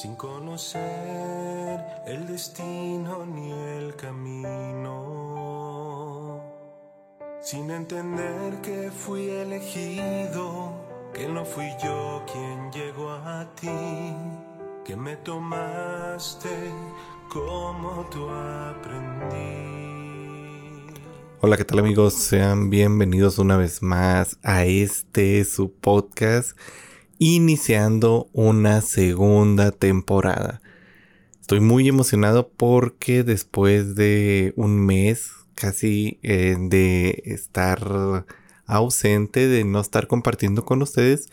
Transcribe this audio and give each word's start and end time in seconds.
sin 0.00 0.16
conocer 0.16 0.80
el 2.06 2.26
destino 2.26 3.26
ni 3.26 3.52
el 3.52 3.94
camino, 3.96 4.96
sin 7.42 7.70
entender 7.70 8.62
que 8.62 8.90
fui 8.90 9.28
elegido, 9.28 10.72
que 11.12 11.28
no 11.28 11.44
fui 11.44 11.68
yo 11.84 12.24
quien 12.32 12.72
llegó 12.72 13.10
a 13.10 13.46
ti, 13.54 13.68
que 14.86 14.96
me 14.96 15.16
tomaste 15.16 16.48
como 17.28 18.06
tú 18.10 18.26
aprendí. 18.30 19.36
Hola, 21.42 21.58
¿qué 21.58 21.66
tal 21.66 21.80
amigos? 21.80 22.14
Sean 22.14 22.70
bienvenidos 22.70 23.38
una 23.38 23.58
vez 23.58 23.82
más 23.82 24.38
a 24.42 24.64
este 24.64 25.44
su 25.44 25.70
podcast, 25.70 26.56
iniciando 27.20 28.30
una 28.32 28.80
segunda 28.80 29.72
temporada. 29.72 30.62
Estoy 31.38 31.60
muy 31.60 31.86
emocionado 31.86 32.48
porque 32.48 33.24
después 33.24 33.94
de 33.94 34.54
un 34.56 34.80
mes 34.86 35.30
casi 35.54 36.18
eh, 36.22 36.56
de 36.58 37.22
estar 37.26 38.24
ausente, 38.64 39.48
de 39.48 39.64
no 39.64 39.80
estar 39.80 40.06
compartiendo 40.06 40.64
con 40.64 40.80
ustedes, 40.80 41.28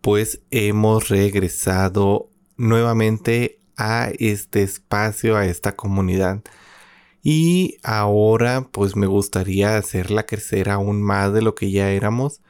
pues 0.00 0.42
hemos 0.50 1.08
regresado 1.08 2.28
nuevamente 2.56 3.60
a 3.76 4.10
este 4.18 4.64
espacio, 4.64 5.36
a 5.36 5.46
esta 5.46 5.76
comunidad 5.76 6.42
y 7.22 7.76
ahora 7.84 8.66
pues 8.72 8.96
me 8.96 9.06
gustaría 9.06 9.76
hacerla 9.76 10.26
crecer 10.26 10.70
aún 10.70 11.00
más 11.02 11.32
de 11.32 11.42
lo 11.42 11.54
que 11.54 11.70
ya 11.70 11.90
éramos. 11.90 12.40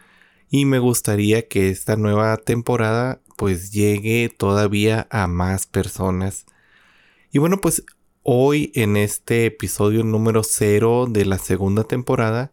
Y 0.51 0.65
me 0.65 0.81
gustaría 0.81 1.47
que 1.49 1.71
esta 1.71 1.97
nueva 1.97 2.37
temporada 2.37 3.23
pues 3.37 3.71
llegue 3.71 4.29
todavía 4.37 5.07
a 5.11 5.27
más 5.29 5.67
personas. 5.67 6.45
Y 7.31 7.39
bueno 7.39 7.61
pues 7.61 7.85
hoy 8.23 8.73
en 8.75 8.97
este 8.97 9.47
episodio 9.47 10.05
número 10.05 10.43
0 10.43 11.07
de 11.09 11.25
la 11.25 11.39
segunda 11.39 11.85
temporada, 11.85 12.53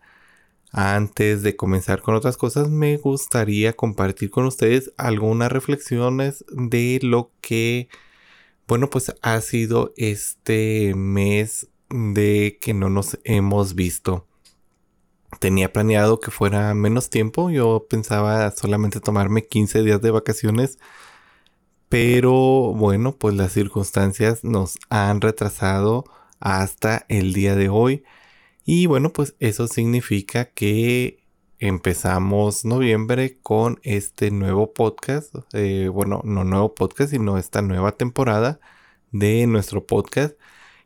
antes 0.71 1.43
de 1.43 1.55
comenzar 1.55 2.01
con 2.01 2.15
otras 2.15 2.37
cosas, 2.37 2.69
me 2.69 2.97
gustaría 2.97 3.73
compartir 3.73 4.29
con 4.29 4.45
ustedes 4.45 4.93
algunas 4.97 5.51
reflexiones 5.51 6.45
de 6.49 6.99
lo 7.01 7.31
que, 7.41 7.89
bueno, 8.67 8.89
pues 8.89 9.13
ha 9.21 9.41
sido 9.41 9.93
este 9.97 10.93
mes 10.95 11.69
de 11.89 12.59
que 12.61 12.73
no 12.73 12.89
nos 12.89 13.17
hemos 13.23 13.75
visto. 13.75 14.26
Tenía 15.39 15.71
planeado 15.71 16.19
que 16.19 16.31
fuera 16.31 16.73
menos 16.73 17.09
tiempo, 17.09 17.49
yo 17.49 17.85
pensaba 17.89 18.49
solamente 18.51 18.99
tomarme 18.99 19.45
15 19.45 19.83
días 19.83 20.01
de 20.01 20.11
vacaciones, 20.11 20.79
pero 21.89 22.33
bueno, 22.73 23.17
pues 23.17 23.35
las 23.35 23.51
circunstancias 23.51 24.43
nos 24.43 24.77
han 24.89 25.21
retrasado 25.21 26.05
hasta 26.39 27.05
el 27.09 27.33
día 27.33 27.55
de 27.55 27.69
hoy. 27.69 28.03
Y 28.65 28.85
bueno, 28.87 29.13
pues 29.13 29.35
eso 29.39 29.67
significa 29.67 30.45
que 30.45 31.23
empezamos 31.59 32.65
noviembre 32.65 33.39
con 33.41 33.79
este 33.83 34.31
nuevo 34.31 34.73
podcast, 34.73 35.33
eh, 35.53 35.89
bueno, 35.91 36.21
no 36.23 36.43
nuevo 36.43 36.75
podcast, 36.75 37.11
sino 37.11 37.37
esta 37.37 37.61
nueva 37.61 37.93
temporada 37.93 38.59
de 39.11 39.47
nuestro 39.47 39.85
podcast 39.85 40.35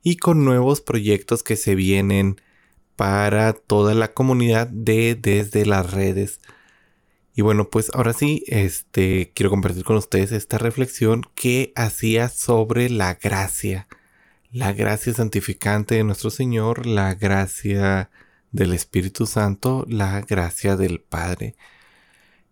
y 0.04 0.18
con 0.18 0.46
nuevos 0.46 0.82
proyectos 0.82 1.44
que 1.44 1.56
se 1.56 1.76
vienen 1.76 2.42
para 2.96 3.54
toda 3.54 3.94
la 3.96 4.14
comunidad 4.14 4.68
de 4.68 5.16
desde 5.16 5.66
las 5.66 5.92
redes. 5.92 6.40
Y 7.34 7.42
bueno, 7.42 7.70
pues 7.70 7.92
ahora 7.94 8.14
sí, 8.14 8.44
este 8.48 9.32
quiero 9.34 9.50
compartir 9.50 9.84
con 9.84 9.96
ustedes 9.98 10.32
esta 10.32 10.58
reflexión 10.58 11.24
que 11.36 11.72
hacía 11.76 12.30
sobre 12.30 12.90
la 12.90 13.16
gracia, 13.16 13.88
la 14.52 14.74
gracia 14.74 15.14
santificante 15.14 15.96
de 15.96 16.04
nuestro 16.04 16.30
Señor, 16.30 16.86
la 16.86 17.16
gracia 17.16 18.10
del 18.52 18.74
Espíritu 18.74 19.26
Santo, 19.26 19.86
la 19.88 20.22
gracia 20.22 20.76
del 20.76 21.00
Padre. 21.00 21.56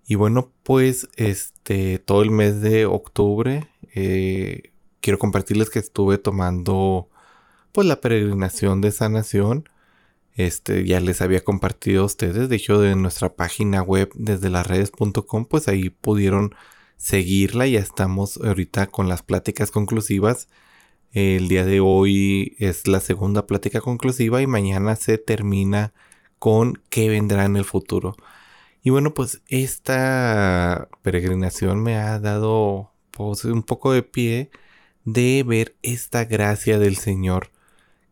Y 0.07 0.15
bueno, 0.15 0.51
pues 0.63 1.09
este 1.17 1.99
todo 1.99 2.23
el 2.23 2.31
mes 2.31 2.61
de 2.61 2.85
octubre 2.85 3.69
eh, 3.93 4.71
quiero 5.01 5.19
compartirles 5.19 5.69
que 5.69 5.79
estuve 5.79 6.17
tomando 6.17 7.09
pues 7.71 7.87
la 7.87 8.01
peregrinación 8.01 8.81
de 8.81 8.91
sanación. 8.91 9.69
Este 10.39 10.85
ya 10.85 11.01
les 11.01 11.21
había 11.21 11.43
compartido 11.43 12.03
a 12.03 12.05
ustedes, 12.05 12.47
de 12.47 12.55
hecho 12.55 12.79
de 12.79 12.95
nuestra 12.95 13.35
página 13.35 13.81
web 13.81 14.09
desde 14.15 14.49
las 14.49 14.65
redes.com, 14.65 15.45
pues 15.45 15.67
ahí 15.67 15.89
pudieron 15.89 16.55
seguirla. 16.95 17.67
Ya 17.67 17.79
estamos 17.79 18.37
ahorita 18.37 18.87
con 18.87 19.09
las 19.09 19.21
pláticas 19.21 19.69
conclusivas. 19.69 20.47
El 21.11 21.49
día 21.49 21.65
de 21.65 21.81
hoy 21.81 22.55
es 22.57 22.87
la 22.87 23.01
segunda 23.01 23.47
plática 23.47 23.81
conclusiva 23.81 24.41
y 24.41 24.47
mañana 24.47 24.95
se 24.95 25.17
termina 25.17 25.93
con 26.39 26.81
qué 26.89 27.09
vendrá 27.09 27.43
en 27.43 27.57
el 27.57 27.65
futuro. 27.65 28.15
Y 28.81 28.91
bueno, 28.91 29.13
pues 29.13 29.41
esta 29.49 30.87
peregrinación 31.01 31.83
me 31.83 31.97
ha 31.97 32.17
dado 32.17 32.93
pues, 33.11 33.43
un 33.43 33.63
poco 33.63 33.91
de 33.91 34.03
pie 34.03 34.51
de 35.03 35.43
ver 35.45 35.75
esta 35.81 36.23
gracia 36.23 36.79
del 36.79 36.95
Señor 36.95 37.51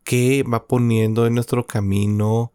que 0.08 0.44
va 0.44 0.68
poniendo 0.68 1.28
en 1.28 1.34
nuestro 1.36 1.68
camino 1.68 2.54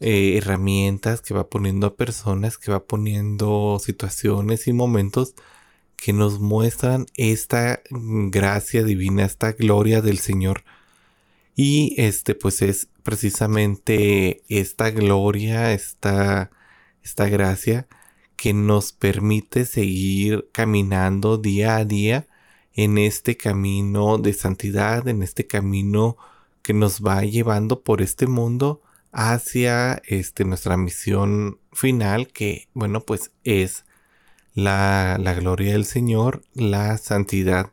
eh, 0.00 0.38
herramientas, 0.38 1.20
que 1.20 1.34
va 1.34 1.50
poniendo 1.50 1.86
a 1.86 1.96
personas, 1.96 2.56
que 2.56 2.70
va 2.72 2.86
poniendo 2.86 3.78
situaciones 3.78 4.66
y 4.68 4.72
momentos 4.72 5.34
que 5.96 6.14
nos 6.14 6.40
muestran 6.40 7.04
esta 7.14 7.82
gracia 7.90 8.84
divina, 8.84 9.26
esta 9.26 9.52
gloria 9.52 10.00
del 10.00 10.18
Señor. 10.18 10.64
Y 11.54 11.94
este 11.98 12.34
pues 12.34 12.62
es 12.62 12.88
precisamente 13.02 14.42
esta 14.48 14.90
gloria, 14.90 15.74
esta, 15.74 16.50
esta 17.02 17.28
gracia 17.28 17.86
que 18.36 18.54
nos 18.54 18.92
permite 18.92 19.66
seguir 19.66 20.48
caminando 20.52 21.36
día 21.36 21.76
a 21.76 21.84
día 21.84 22.28
en 22.72 22.96
este 22.96 23.36
camino 23.36 24.16
de 24.16 24.32
santidad, 24.32 25.06
en 25.06 25.22
este 25.22 25.46
camino 25.46 26.16
que 26.68 26.74
nos 26.74 27.00
va 27.00 27.22
llevando 27.22 27.82
por 27.82 28.02
este 28.02 28.26
mundo 28.26 28.82
hacia 29.10 30.02
este, 30.04 30.44
nuestra 30.44 30.76
misión 30.76 31.60
final, 31.72 32.28
que 32.28 32.68
bueno, 32.74 33.00
pues 33.00 33.32
es 33.42 33.86
la, 34.52 35.16
gloria 35.40 35.72
del 35.72 35.86
Señor, 35.86 36.42
la 36.52 36.98
santidad. 36.98 37.72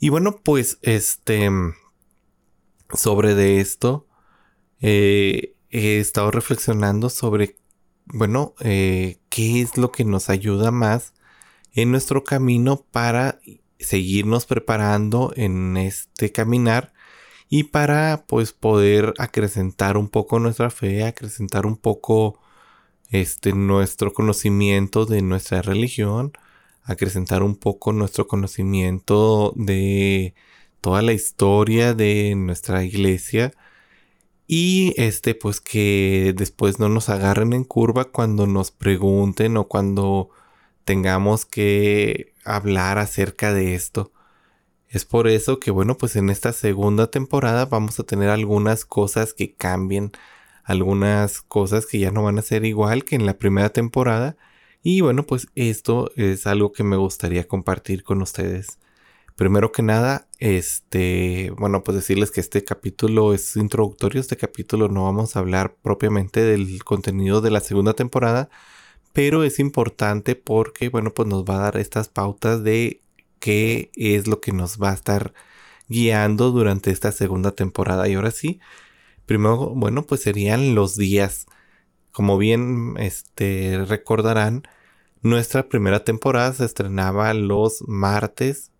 Y 0.00 0.08
bueno, 0.08 0.40
pues 0.42 0.78
este, 0.80 1.50
sobre 2.94 3.34
de 3.34 3.60
esto, 3.60 4.08
eh, 4.80 5.54
he 5.68 5.98
estado 5.98 6.30
reflexionando 6.30 7.10
sobre, 7.10 7.58
bueno, 8.06 8.54
eh, 8.60 9.18
qué 9.28 9.60
es 9.60 9.76
lo 9.76 9.92
que 9.92 10.06
nos 10.06 10.30
ayuda 10.30 10.70
más 10.70 11.12
en 11.74 11.90
nuestro 11.90 12.24
camino 12.24 12.86
para 12.90 13.38
seguirnos 13.78 14.46
preparando 14.46 15.34
en 15.36 15.76
este 15.76 16.32
caminar 16.32 16.91
y 17.52 17.64
para 17.64 18.24
pues 18.26 18.52
poder 18.52 19.12
acrecentar 19.18 19.98
un 19.98 20.08
poco 20.08 20.38
nuestra 20.38 20.70
fe, 20.70 21.04
acrecentar 21.04 21.66
un 21.66 21.76
poco 21.76 22.40
este 23.10 23.52
nuestro 23.52 24.14
conocimiento 24.14 25.06
de 25.06 25.22
nuestra 25.22 25.60
religión, 25.62 26.32
acrecentar 26.84 27.42
un 27.42 27.56
poco 27.56 27.92
nuestro 27.92 28.26
conocimiento 28.26 29.52
de 29.56 30.34
toda 30.80 31.02
la 31.02 31.12
historia 31.12 31.94
de 31.94 32.34
nuestra 32.36 32.84
iglesia 32.84 33.52
y 34.46 34.94
este 34.98 35.34
pues 35.34 35.60
que 35.60 36.34
después 36.36 36.78
no 36.80 36.88
nos 36.88 37.08
agarren 37.10 37.52
en 37.54 37.64
curva 37.64 38.06
cuando 38.06 38.46
nos 38.46 38.70
pregunten 38.70 39.58
o 39.58 39.68
cuando 39.68 40.30
tengamos 40.84 41.46
que 41.46 42.34
hablar 42.44 42.98
acerca 42.98 43.52
de 43.54 43.74
esto. 43.74 44.11
Es 44.92 45.06
por 45.06 45.26
eso 45.26 45.58
que 45.58 45.70
bueno, 45.70 45.96
pues 45.96 46.16
en 46.16 46.28
esta 46.28 46.52
segunda 46.52 47.10
temporada 47.10 47.64
vamos 47.64 47.98
a 47.98 48.04
tener 48.04 48.28
algunas 48.28 48.84
cosas 48.84 49.32
que 49.32 49.54
cambien, 49.54 50.12
algunas 50.64 51.40
cosas 51.40 51.86
que 51.86 51.98
ya 51.98 52.10
no 52.10 52.22
van 52.24 52.38
a 52.38 52.42
ser 52.42 52.66
igual 52.66 53.04
que 53.04 53.16
en 53.16 53.24
la 53.24 53.38
primera 53.38 53.70
temporada. 53.70 54.36
Y 54.82 55.00
bueno, 55.00 55.24
pues 55.24 55.48
esto 55.54 56.10
es 56.16 56.46
algo 56.46 56.72
que 56.72 56.84
me 56.84 56.96
gustaría 56.96 57.48
compartir 57.48 58.04
con 58.04 58.20
ustedes. 58.20 58.78
Primero 59.36 59.72
que 59.72 59.82
nada, 59.82 60.28
este, 60.40 61.52
bueno, 61.58 61.82
pues 61.84 61.96
decirles 61.96 62.30
que 62.30 62.40
este 62.42 62.64
capítulo 62.64 63.32
es 63.34 63.56
introductorio, 63.56 64.20
este 64.20 64.36
capítulo 64.36 64.88
no 64.88 65.04
vamos 65.04 65.36
a 65.36 65.38
hablar 65.40 65.74
propiamente 65.82 66.42
del 66.42 66.84
contenido 66.84 67.40
de 67.40 67.50
la 67.50 67.60
segunda 67.60 67.94
temporada, 67.94 68.50
pero 69.14 69.44
es 69.44 69.58
importante 69.58 70.36
porque, 70.36 70.90
bueno, 70.90 71.14
pues 71.14 71.28
nos 71.28 71.44
va 71.44 71.56
a 71.56 71.60
dar 71.60 71.76
estas 71.78 72.08
pautas 72.08 72.62
de 72.64 73.01
qué 73.42 73.90
es 73.96 74.28
lo 74.28 74.40
que 74.40 74.52
nos 74.52 74.78
va 74.80 74.90
a 74.92 74.94
estar 74.94 75.34
guiando 75.88 76.52
durante 76.52 76.92
esta 76.92 77.12
segunda 77.12 77.50
temporada. 77.52 78.08
Y 78.08 78.14
ahora 78.14 78.30
sí, 78.30 78.60
primero, 79.26 79.70
bueno, 79.74 80.04
pues 80.06 80.22
serían 80.22 80.74
los 80.76 80.96
días. 80.96 81.46
Como 82.12 82.38
bien 82.38 82.94
este, 82.98 83.84
recordarán, 83.86 84.62
nuestra 85.22 85.68
primera 85.68 86.04
temporada 86.04 86.52
se 86.52 86.64
estrenaba 86.64 87.34
los 87.34 87.82
martes 87.88 88.72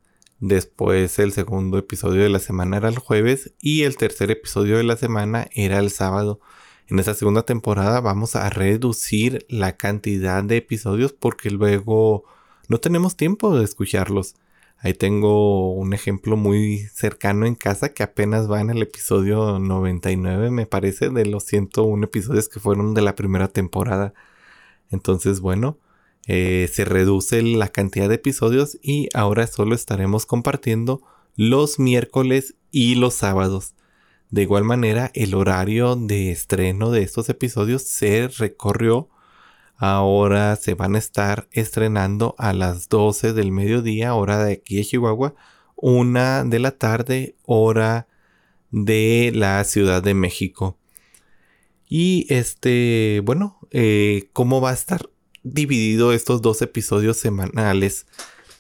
Después 0.44 1.20
el 1.20 1.30
segundo 1.30 1.78
episodio 1.78 2.24
de 2.24 2.28
la 2.28 2.40
semana 2.40 2.78
era 2.78 2.88
el 2.88 2.98
jueves 2.98 3.52
y 3.60 3.84
el 3.84 3.96
tercer 3.96 4.32
episodio 4.32 4.76
de 4.76 4.82
la 4.82 4.96
semana 4.96 5.46
era 5.52 5.78
el 5.78 5.88
sábado. 5.92 6.40
En 6.88 6.98
esta 6.98 7.14
segunda 7.14 7.44
temporada 7.44 8.00
vamos 8.00 8.34
a 8.34 8.50
reducir 8.50 9.46
la 9.48 9.76
cantidad 9.76 10.42
de 10.42 10.56
episodios 10.56 11.12
porque 11.12 11.48
luego 11.52 12.24
no 12.66 12.80
tenemos 12.80 13.16
tiempo 13.16 13.56
de 13.56 13.64
escucharlos. 13.64 14.34
Ahí 14.84 14.94
tengo 14.94 15.72
un 15.72 15.92
ejemplo 15.94 16.36
muy 16.36 16.88
cercano 16.92 17.46
en 17.46 17.54
casa 17.54 17.90
que 17.94 18.02
apenas 18.02 18.50
va 18.50 18.60
en 18.60 18.70
el 18.70 18.82
episodio 18.82 19.60
99, 19.60 20.50
me 20.50 20.66
parece, 20.66 21.08
de 21.08 21.24
los 21.24 21.44
101 21.44 22.04
episodios 22.04 22.48
que 22.48 22.58
fueron 22.58 22.92
de 22.92 23.02
la 23.02 23.14
primera 23.14 23.46
temporada. 23.46 24.12
Entonces, 24.90 25.38
bueno, 25.38 25.78
eh, 26.26 26.68
se 26.72 26.84
reduce 26.84 27.42
la 27.42 27.68
cantidad 27.68 28.08
de 28.08 28.16
episodios 28.16 28.76
y 28.82 29.08
ahora 29.14 29.46
solo 29.46 29.76
estaremos 29.76 30.26
compartiendo 30.26 31.00
los 31.36 31.78
miércoles 31.78 32.56
y 32.72 32.96
los 32.96 33.14
sábados. 33.14 33.74
De 34.30 34.42
igual 34.42 34.64
manera, 34.64 35.12
el 35.14 35.34
horario 35.34 35.94
de 35.94 36.32
estreno 36.32 36.90
de 36.90 37.02
estos 37.02 37.28
episodios 37.28 37.82
se 37.82 38.26
recorrió. 38.26 39.08
Ahora 39.82 40.56
se 40.56 40.74
van 40.74 40.94
a 40.94 40.98
estar 40.98 41.48
estrenando 41.50 42.34
a 42.38 42.52
las 42.52 42.88
12 42.88 43.32
del 43.32 43.50
mediodía, 43.50 44.14
hora 44.14 44.44
de 44.44 44.52
aquí 44.52 44.76
de 44.76 44.84
Chihuahua, 44.84 45.34
una 45.76 46.44
de 46.44 46.58
la 46.60 46.70
tarde, 46.70 47.36
hora 47.44 48.06
de 48.70 49.32
la 49.34 49.64
Ciudad 49.64 50.02
de 50.02 50.14
México. 50.14 50.78
Y 51.88 52.26
este, 52.32 53.22
bueno, 53.24 53.58
eh, 53.70 54.30
¿cómo 54.32 54.60
va 54.60 54.70
a 54.70 54.74
estar? 54.74 55.10
dividido 55.42 56.12
estos 56.12 56.42
dos 56.42 56.62
episodios 56.62 57.16
semanales. 57.16 58.06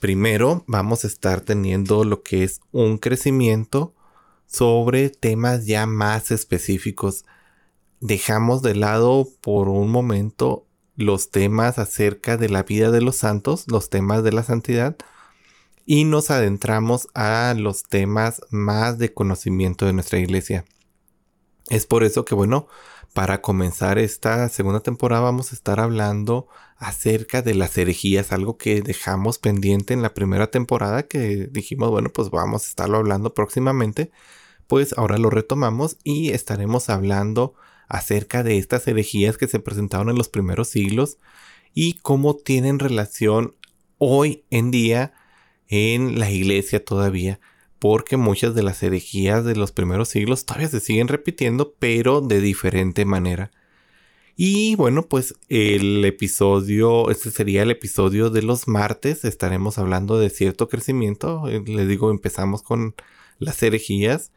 Primero 0.00 0.64
vamos 0.66 1.04
a 1.04 1.06
estar 1.06 1.40
teniendo 1.40 2.04
lo 2.04 2.22
que 2.22 2.42
es 2.42 2.60
un 2.72 2.98
crecimiento 2.98 3.94
sobre 4.46 5.10
temas 5.10 5.66
ya 5.66 5.86
más 5.86 6.30
específicos. 6.30 7.24
Dejamos 8.00 8.62
de 8.62 8.74
lado 8.74 9.28
por 9.40 9.68
un 9.68 9.90
momento 9.90 10.66
los 11.02 11.30
temas 11.30 11.78
acerca 11.78 12.36
de 12.36 12.48
la 12.48 12.62
vida 12.62 12.90
de 12.90 13.00
los 13.02 13.16
santos, 13.16 13.64
los 13.68 13.90
temas 13.90 14.24
de 14.24 14.32
la 14.32 14.42
santidad, 14.42 14.96
y 15.84 16.04
nos 16.04 16.30
adentramos 16.30 17.08
a 17.14 17.54
los 17.56 17.82
temas 17.82 18.40
más 18.50 18.98
de 18.98 19.12
conocimiento 19.12 19.84
de 19.84 19.92
nuestra 19.92 20.18
iglesia. 20.18 20.64
Es 21.68 21.86
por 21.86 22.04
eso 22.04 22.24
que, 22.24 22.34
bueno, 22.34 22.68
para 23.12 23.42
comenzar 23.42 23.98
esta 23.98 24.48
segunda 24.48 24.80
temporada 24.80 25.22
vamos 25.22 25.52
a 25.52 25.54
estar 25.54 25.80
hablando 25.80 26.48
acerca 26.76 27.42
de 27.42 27.54
las 27.54 27.76
herejías, 27.76 28.32
algo 28.32 28.56
que 28.56 28.80
dejamos 28.80 29.38
pendiente 29.38 29.92
en 29.92 30.02
la 30.02 30.14
primera 30.14 30.50
temporada 30.50 31.04
que 31.04 31.48
dijimos, 31.50 31.90
bueno, 31.90 32.10
pues 32.10 32.30
vamos 32.30 32.64
a 32.64 32.68
estarlo 32.68 32.98
hablando 32.98 33.34
próximamente. 33.34 34.10
Pues 34.66 34.94
ahora 34.96 35.18
lo 35.18 35.28
retomamos 35.28 35.98
y 36.04 36.30
estaremos 36.30 36.88
hablando 36.88 37.54
acerca 37.92 38.42
de 38.42 38.58
estas 38.58 38.86
herejías 38.88 39.38
que 39.38 39.48
se 39.48 39.60
presentaron 39.60 40.10
en 40.10 40.16
los 40.16 40.28
primeros 40.28 40.68
siglos 40.68 41.18
y 41.74 41.94
cómo 41.94 42.36
tienen 42.36 42.78
relación 42.78 43.54
hoy 43.98 44.44
en 44.50 44.70
día 44.70 45.12
en 45.68 46.18
la 46.18 46.30
iglesia 46.30 46.84
todavía 46.84 47.40
porque 47.82 48.16
muchas 48.16 48.54
de 48.54 48.62
las 48.62 48.80
herejías 48.84 49.44
de 49.44 49.56
los 49.56 49.72
primeros 49.72 50.08
siglos 50.08 50.46
todavía 50.46 50.68
se 50.68 50.78
siguen 50.78 51.08
repitiendo, 51.08 51.74
pero 51.80 52.20
de 52.20 52.40
diferente 52.40 53.04
manera. 53.04 53.50
Y 54.36 54.76
bueno, 54.76 55.08
pues 55.08 55.34
el 55.48 56.04
episodio, 56.04 57.10
este 57.10 57.32
sería 57.32 57.64
el 57.64 57.72
episodio 57.72 58.30
de 58.30 58.42
los 58.42 58.68
martes, 58.68 59.24
estaremos 59.24 59.78
hablando 59.78 60.16
de 60.16 60.30
cierto 60.30 60.68
crecimiento, 60.68 61.48
eh, 61.48 61.60
les 61.66 61.88
digo, 61.88 62.12
empezamos 62.12 62.62
con 62.62 62.94
las 63.40 63.60
herejías, 63.64 64.30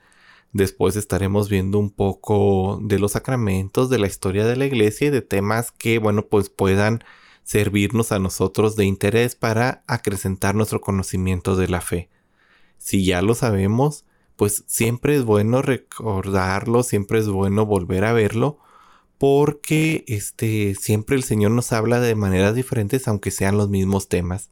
después 0.53 0.95
estaremos 0.95 1.49
viendo 1.49 1.79
un 1.79 1.91
poco 1.91 2.79
de 2.83 2.99
los 2.99 3.13
sacramentos, 3.13 3.89
de 3.89 3.99
la 3.99 4.07
historia 4.07 4.45
de 4.45 4.55
la 4.55 4.65
iglesia 4.65 5.07
y 5.07 5.11
de 5.11 5.21
temas 5.21 5.71
que, 5.71 5.99
bueno, 5.99 6.27
pues 6.27 6.49
puedan 6.49 7.03
servirnos 7.43 8.11
a 8.11 8.19
nosotros 8.19 8.75
de 8.75 8.85
interés 8.85 9.35
para 9.35 9.83
acrecentar 9.87 10.55
nuestro 10.55 10.81
conocimiento 10.81 11.55
de 11.55 11.67
la 11.67 11.81
fe 11.81 12.09
si 12.85 13.03
ya 13.03 13.23
lo 13.23 13.33
sabemos, 13.33 14.05
pues 14.35 14.63
siempre 14.67 15.15
es 15.15 15.23
bueno 15.23 15.63
recordarlo, 15.63 16.83
siempre 16.83 17.17
es 17.17 17.27
bueno 17.27 17.65
volver 17.65 18.05
a 18.05 18.13
verlo, 18.13 18.59
porque 19.17 20.03
este 20.07 20.75
siempre 20.75 21.15
el 21.15 21.23
Señor 21.23 21.49
nos 21.49 21.71
habla 21.73 21.99
de 21.99 22.13
maneras 22.13 22.53
diferentes 22.53 23.07
aunque 23.07 23.31
sean 23.31 23.57
los 23.57 23.69
mismos 23.69 24.07
temas. 24.07 24.49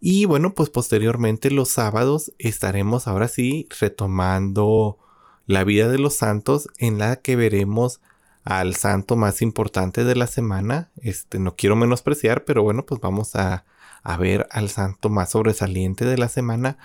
Y 0.00 0.24
bueno, 0.26 0.54
pues 0.54 0.70
posteriormente 0.70 1.50
los 1.50 1.70
sábados 1.70 2.32
estaremos 2.38 3.06
ahora 3.06 3.28
sí 3.28 3.66
retomando 3.80 4.98
la 5.46 5.64
vida 5.64 5.88
de 5.88 5.98
los 5.98 6.14
santos 6.14 6.68
en 6.78 6.98
la 6.98 7.16
que 7.16 7.36
veremos 7.36 8.00
al 8.44 8.76
santo 8.76 9.16
más 9.16 9.42
importante 9.42 10.04
de 10.04 10.14
la 10.16 10.26
semana. 10.26 10.90
Este 11.02 11.38
no 11.38 11.56
quiero 11.56 11.76
menospreciar, 11.76 12.44
pero 12.44 12.62
bueno, 12.62 12.84
pues 12.84 13.00
vamos 13.00 13.34
a, 13.36 13.64
a 14.02 14.16
ver 14.16 14.46
al 14.50 14.68
santo 14.68 15.08
más 15.08 15.30
sobresaliente 15.30 16.04
de 16.04 16.18
la 16.18 16.28
semana 16.28 16.78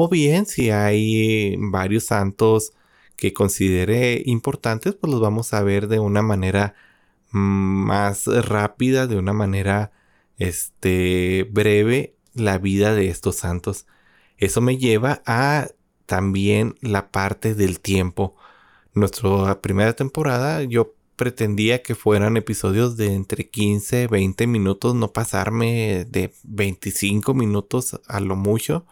o 0.00 0.08
bien, 0.08 0.46
si 0.46 0.70
hay 0.70 1.56
varios 1.58 2.04
santos 2.04 2.72
que 3.16 3.32
considere 3.32 4.22
importantes, 4.26 4.94
pues 4.94 5.10
los 5.10 5.20
vamos 5.20 5.52
a 5.52 5.62
ver 5.64 5.88
de 5.88 5.98
una 5.98 6.22
manera 6.22 6.76
más 7.32 8.26
rápida, 8.26 9.08
de 9.08 9.16
una 9.18 9.32
manera 9.32 9.90
este, 10.36 11.48
breve, 11.50 12.14
la 12.38 12.58
vida 12.58 12.94
de 12.94 13.08
estos 13.08 13.36
santos. 13.36 13.86
Eso 14.36 14.60
me 14.60 14.78
lleva 14.78 15.22
a 15.26 15.68
también 16.06 16.76
la 16.80 17.10
parte 17.10 17.54
del 17.54 17.80
tiempo. 17.80 18.34
Nuestra 18.94 19.60
primera 19.60 19.92
temporada 19.94 20.62
yo 20.62 20.94
pretendía 21.16 21.82
que 21.82 21.94
fueran 21.94 22.36
episodios 22.36 22.96
de 22.96 23.12
entre 23.14 23.48
15 23.48 24.06
20 24.06 24.46
minutos, 24.46 24.94
no 24.94 25.12
pasarme 25.12 26.06
de 26.08 26.32
25 26.44 27.34
minutos 27.34 28.00
a 28.06 28.20
lo 28.20 28.36
mucho. 28.36 28.86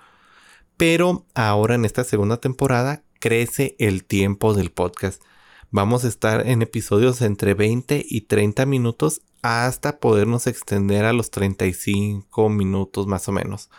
Pero 0.77 1.25
ahora 1.35 1.77
en 1.77 1.85
esta 1.85 2.05
segunda 2.05 2.39
temporada 2.39 3.03
crece 3.21 3.77
el 3.79 4.05
tiempo 4.05 4.55
del 4.55 4.71
podcast. 4.71 5.23
Vamos 5.71 6.05
a 6.05 6.09
estar 6.09 6.47
en 6.47 6.63
episodios 6.63 7.23
entre 7.23 7.55
20 7.55 8.05
y 8.09 8.23
30 8.23 8.67
minutos 8.67 9.23
hasta 9.47 10.01
podernos 10.01 10.47
extender 10.47 11.05
a 11.05 11.13
los 11.13 11.31
35 11.31 12.49
minutos 12.49 13.07
más 13.07 13.29
o 13.29 13.33
menos. 13.33 13.71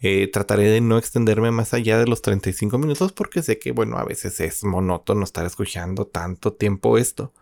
Eh, 0.00 0.28
trataré 0.32 0.64
de 0.64 0.80
no 0.80 0.98
extenderme 0.98 1.50
más 1.50 1.72
allá 1.74 1.98
de 1.98 2.06
los 2.06 2.22
35 2.22 2.78
minutos 2.78 3.12
porque 3.12 3.42
sé 3.42 3.58
que, 3.58 3.72
bueno, 3.72 3.96
a 3.98 4.04
veces 4.04 4.40
es 4.40 4.64
monótono 4.64 5.24
estar 5.24 5.46
escuchando 5.46 6.06
tanto 6.06 6.52
tiempo 6.52 6.98
esto. 6.98 7.32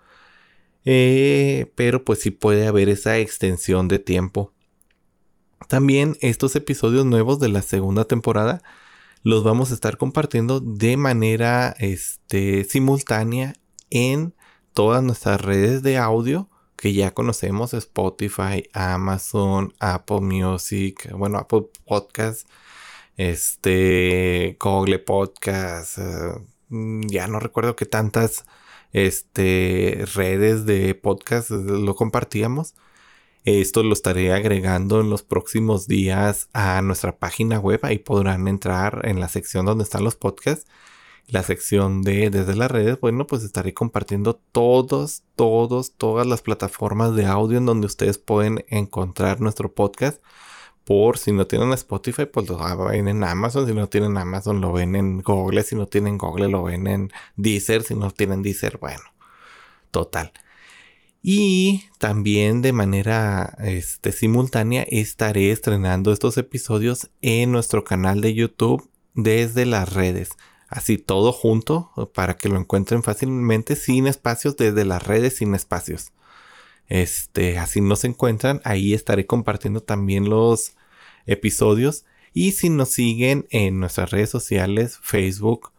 Eh, 0.85 1.73
pero 1.75 2.05
pues 2.05 2.21
sí 2.21 2.31
puede 2.31 2.67
haber 2.67 2.89
esa 2.89 3.19
extensión 3.19 3.89
de 3.89 3.99
tiempo. 3.99 4.53
También 5.69 6.17
estos 6.21 6.57
episodios 6.57 7.07
nuevos 7.07 7.41
de 7.41 7.49
la 7.49 7.63
segunda 7.63 8.05
temporada 8.05 8.63
los 9.23 9.43
vamos 9.43 9.71
a 9.71 9.75
estar 9.75 9.97
compartiendo 9.97 10.61
de 10.61 10.97
manera 10.97 11.75
este, 11.79 12.65
simultánea 12.65 13.55
en 13.91 14.35
todas 14.75 15.03
nuestras 15.03 15.41
redes 15.41 15.83
de 15.83 15.97
audio 15.97 16.51
que 16.85 16.93
ya 16.93 17.15
conocemos, 17.15 17.73
Spotify, 17.73 18.69
Amazon, 18.75 19.73
Apple 19.79 20.21
Music, 20.21 21.11
bueno, 21.13 21.39
Apple 21.39 21.63
Podcast, 21.87 22.47
este, 23.17 24.59
Google 24.61 24.99
Podcast, 24.99 25.97
eh, 25.97 26.35
ya 26.69 27.27
no 27.27 27.41
recuerdo 27.41 27.75
qué 27.75 27.87
tantas 27.87 28.45
este, 28.93 30.05
redes 30.15 30.67
de 30.67 30.95
podcast 30.95 31.53
lo 31.53 31.95
compartíamos. 31.95 32.75
Esto 33.45 33.83
lo 33.83 33.95
estaré 33.95 34.35
agregando 34.35 35.01
en 35.01 35.09
los 35.09 35.23
próximos 35.23 35.89
días 35.89 36.51
a 36.53 36.83
nuestra 36.83 37.17
página 37.17 37.59
web. 37.61 37.81
Ahí 37.83 37.99
podrán 37.99 38.47
entrar 38.47 39.01
en 39.09 39.21
la 39.21 39.29
sección 39.31 39.65
donde 39.65 39.85
están 39.85 40.05
los 40.05 40.17
podcasts. 40.17 40.71
La 41.29 41.43
sección 41.43 42.03
de 42.03 42.31
desde 42.31 42.55
las 42.55 42.71
redes. 42.71 43.01
Bueno, 43.01 43.27
pues 43.27 43.43
estaré 43.43 43.73
compartiendo 43.73 44.35
todos, 44.53 45.23
todos, 45.37 45.93
todas 45.97 46.27
las 46.27 46.43
plataformas 46.43 47.15
de 47.17 47.27
audio 47.27 47.59
en 47.59 47.67
donde 47.67 47.87
ustedes 47.87 48.19
pueden 48.19 48.65
encontrar 48.69 49.41
nuestro 49.41 49.73
podcast. 49.73 50.23
Por 50.85 51.17
si 51.17 51.33
no 51.33 51.47
tienen 51.47 51.73
Spotify, 51.73 52.27
pues 52.27 52.47
lo 52.49 52.59
ven 52.85 53.09
en 53.09 53.25
Amazon. 53.25 53.67
Si 53.67 53.73
no 53.73 53.89
tienen 53.89 54.19
Amazon, 54.19 54.61
lo 54.61 54.73
ven 54.73 54.95
en 54.97 55.23
Google. 55.23 55.63
Si 55.63 55.75
no 55.75 55.87
tienen 55.87 56.19
Google, 56.19 56.49
lo 56.49 56.65
ven 56.65 56.87
en 56.87 57.11
Deezer. 57.37 57.83
Si 57.83 57.95
no 57.95 58.11
tienen 58.11 58.43
Deezer, 58.43 58.77
bueno, 58.77 59.03
total. 59.91 60.33
Y 61.23 61.85
también 61.99 62.61
de 62.61 62.75
manera 62.75 63.57
este, 63.61 64.13
simultánea 64.13 64.83
estaré 64.83 65.53
estrenando 65.53 66.13
estos 66.13 66.37
episodios 66.37 67.09
en 67.23 67.51
nuestro 67.51 67.83
canal 67.83 68.21
de 68.21 68.35
YouTube 68.35 68.91
desde 69.15 69.65
las 69.65 69.91
redes. 69.91 70.33
Así 70.75 70.99
todo 70.99 71.33
junto 71.33 71.93
para 72.15 72.37
que 72.37 72.49
lo 72.49 72.59
encuentren 72.59 73.05
fácilmente 73.05 73.77
sin 73.77 74.09
espacios 74.09 74.57
desde 74.57 74.85
las 74.85 75.07
redes 75.07 75.37
sin 75.37 75.55
espacios. 75.55 76.11
Este, 76.89 77.59
así 77.59 77.81
nos 77.81 78.03
encuentran. 78.03 78.61
Ahí 78.65 78.93
estaré 78.93 79.25
compartiendo 79.25 79.83
también 79.83 80.29
los 80.29 80.75
episodios. 81.27 82.05
Y 82.33 82.53
si 82.53 82.71
nos 82.71 82.89
siguen 82.89 83.47
en 83.51 83.79
nuestras 83.79 84.11
redes 84.11 84.31
sociales, 84.31 84.99
Facebook 85.01 85.71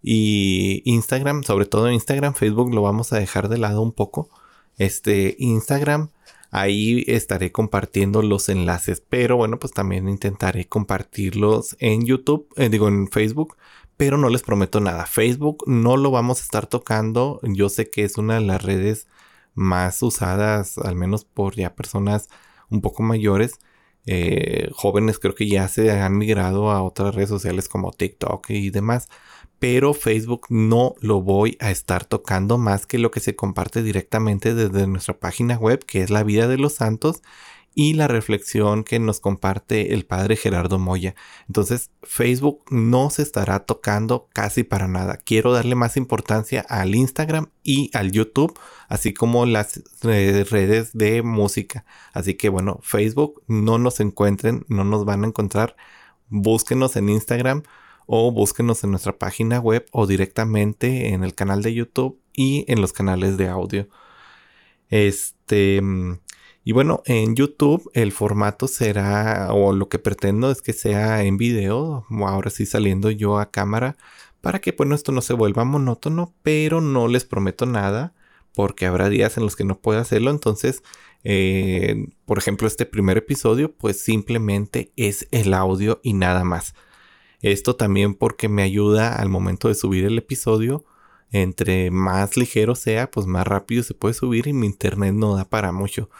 y 0.00 0.80
Instagram, 0.84 1.42
sobre 1.42 1.66
todo 1.66 1.90
Instagram, 1.90 2.34
Facebook 2.34 2.72
lo 2.72 2.82
vamos 2.82 3.12
a 3.12 3.18
dejar 3.18 3.48
de 3.48 3.58
lado 3.58 3.82
un 3.82 3.90
poco. 3.90 4.30
Este 4.78 5.34
Instagram, 5.40 6.10
ahí 6.52 7.02
estaré 7.08 7.50
compartiendo 7.50 8.22
los 8.22 8.48
enlaces, 8.48 9.02
pero 9.08 9.36
bueno, 9.36 9.58
pues 9.58 9.72
también 9.72 10.08
intentaré 10.08 10.68
compartirlos 10.68 11.76
en 11.80 12.06
YouTube, 12.06 12.46
eh, 12.54 12.68
digo 12.68 12.86
en 12.86 13.08
Facebook, 13.08 13.56
pero 13.96 14.18
no 14.18 14.28
les 14.28 14.42
prometo 14.42 14.80
nada. 14.80 15.06
Facebook 15.06 15.64
no 15.66 15.96
lo 15.96 16.10
vamos 16.10 16.40
a 16.40 16.44
estar 16.44 16.66
tocando. 16.66 17.40
Yo 17.42 17.68
sé 17.68 17.90
que 17.90 18.04
es 18.04 18.18
una 18.18 18.34
de 18.34 18.42
las 18.42 18.62
redes 18.62 19.08
más 19.54 20.02
usadas, 20.02 20.78
al 20.78 20.96
menos 20.96 21.24
por 21.24 21.54
ya 21.56 21.74
personas 21.74 22.28
un 22.70 22.82
poco 22.82 23.02
mayores. 23.02 23.58
Eh, 24.06 24.70
jóvenes 24.72 25.18
creo 25.18 25.34
que 25.34 25.48
ya 25.48 25.66
se 25.68 25.90
han 25.90 26.16
migrado 26.16 26.70
a 26.70 26.82
otras 26.82 27.14
redes 27.14 27.30
sociales 27.30 27.68
como 27.68 27.92
TikTok 27.92 28.50
y 28.50 28.70
demás. 28.70 29.08
Pero 29.58 29.94
Facebook 29.94 30.46
no 30.50 30.94
lo 31.00 31.22
voy 31.22 31.56
a 31.60 31.70
estar 31.70 32.04
tocando 32.04 32.58
más 32.58 32.86
que 32.86 32.98
lo 32.98 33.10
que 33.10 33.20
se 33.20 33.34
comparte 33.36 33.82
directamente 33.82 34.54
desde 34.54 34.86
nuestra 34.86 35.18
página 35.18 35.56
web, 35.56 35.84
que 35.84 36.02
es 36.02 36.10
la 36.10 36.22
vida 36.22 36.46
de 36.46 36.58
los 36.58 36.74
santos 36.74 37.22
y 37.78 37.92
la 37.92 38.08
reflexión 38.08 38.84
que 38.84 38.98
nos 38.98 39.20
comparte 39.20 39.92
el 39.92 40.06
padre 40.06 40.36
Gerardo 40.36 40.78
Moya. 40.78 41.14
Entonces, 41.46 41.90
Facebook 42.02 42.64
no 42.70 43.10
se 43.10 43.20
estará 43.20 43.66
tocando 43.66 44.30
casi 44.32 44.64
para 44.64 44.88
nada. 44.88 45.18
Quiero 45.18 45.52
darle 45.52 45.74
más 45.74 45.98
importancia 45.98 46.64
al 46.70 46.94
Instagram 46.94 47.50
y 47.62 47.90
al 47.92 48.12
YouTube, 48.12 48.58
así 48.88 49.12
como 49.12 49.44
las 49.44 49.82
eh, 50.04 50.46
redes 50.50 50.94
de 50.94 51.22
música. 51.22 51.84
Así 52.14 52.32
que 52.34 52.48
bueno, 52.48 52.80
Facebook 52.82 53.42
no 53.46 53.76
nos 53.76 54.00
encuentren, 54.00 54.64
no 54.68 54.84
nos 54.84 55.04
van 55.04 55.24
a 55.24 55.26
encontrar. 55.26 55.76
Búsquenos 56.30 56.96
en 56.96 57.10
Instagram 57.10 57.62
o 58.06 58.32
búsquenos 58.32 58.82
en 58.84 58.90
nuestra 58.92 59.18
página 59.18 59.60
web 59.60 59.86
o 59.92 60.06
directamente 60.06 61.08
en 61.08 61.24
el 61.24 61.34
canal 61.34 61.62
de 61.62 61.74
YouTube 61.74 62.18
y 62.32 62.64
en 62.68 62.80
los 62.80 62.94
canales 62.94 63.36
de 63.36 63.48
audio. 63.48 63.86
Este 64.88 65.82
mm, 65.82 66.20
y 66.66 66.72
bueno, 66.72 67.00
en 67.06 67.36
YouTube 67.36 67.88
el 67.94 68.10
formato 68.10 68.66
será, 68.66 69.52
o 69.52 69.72
lo 69.72 69.88
que 69.88 70.00
pretendo 70.00 70.50
es 70.50 70.62
que 70.62 70.72
sea 70.72 71.22
en 71.22 71.36
video, 71.36 72.04
ahora 72.10 72.50
sí 72.50 72.66
saliendo 72.66 73.08
yo 73.12 73.38
a 73.38 73.52
cámara, 73.52 73.96
para 74.40 74.60
que 74.60 74.72
bueno, 74.72 74.96
esto 74.96 75.12
no 75.12 75.20
se 75.20 75.32
vuelva 75.32 75.64
monótono, 75.64 76.34
pero 76.42 76.80
no 76.80 77.06
les 77.06 77.24
prometo 77.24 77.66
nada, 77.66 78.14
porque 78.52 78.84
habrá 78.86 79.08
días 79.08 79.36
en 79.36 79.44
los 79.44 79.54
que 79.54 79.62
no 79.62 79.78
pueda 79.78 80.00
hacerlo, 80.00 80.32
entonces, 80.32 80.82
eh, 81.22 82.08
por 82.24 82.36
ejemplo, 82.36 82.66
este 82.66 82.84
primer 82.84 83.16
episodio, 83.16 83.72
pues 83.72 84.00
simplemente 84.00 84.90
es 84.96 85.28
el 85.30 85.54
audio 85.54 86.00
y 86.02 86.14
nada 86.14 86.42
más. 86.42 86.74
Esto 87.42 87.76
también 87.76 88.14
porque 88.16 88.48
me 88.48 88.64
ayuda 88.64 89.14
al 89.14 89.28
momento 89.28 89.68
de 89.68 89.76
subir 89.76 90.04
el 90.04 90.18
episodio, 90.18 90.84
entre 91.30 91.92
más 91.92 92.36
ligero 92.36 92.74
sea, 92.74 93.08
pues 93.08 93.28
más 93.28 93.46
rápido 93.46 93.84
se 93.84 93.94
puede 93.94 94.14
subir 94.14 94.48
y 94.48 94.52
mi 94.52 94.66
internet 94.66 95.14
no 95.14 95.36
da 95.36 95.44
para 95.44 95.70
mucho. 95.70 96.10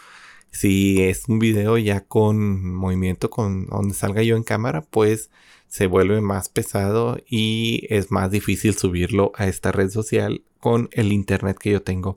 Si 0.50 1.02
es 1.02 1.28
un 1.28 1.38
video 1.38 1.76
ya 1.78 2.00
con 2.06 2.74
movimiento, 2.74 3.30
con 3.30 3.66
donde 3.66 3.94
salga 3.94 4.22
yo 4.22 4.36
en 4.36 4.42
cámara, 4.42 4.82
pues 4.82 5.30
se 5.68 5.86
vuelve 5.86 6.20
más 6.20 6.48
pesado 6.48 7.18
y 7.28 7.86
es 7.90 8.10
más 8.10 8.30
difícil 8.30 8.74
subirlo 8.74 9.32
a 9.34 9.46
esta 9.46 9.72
red 9.72 9.90
social 9.90 10.44
con 10.60 10.88
el 10.92 11.12
internet 11.12 11.58
que 11.58 11.72
yo 11.72 11.82
tengo. 11.82 12.14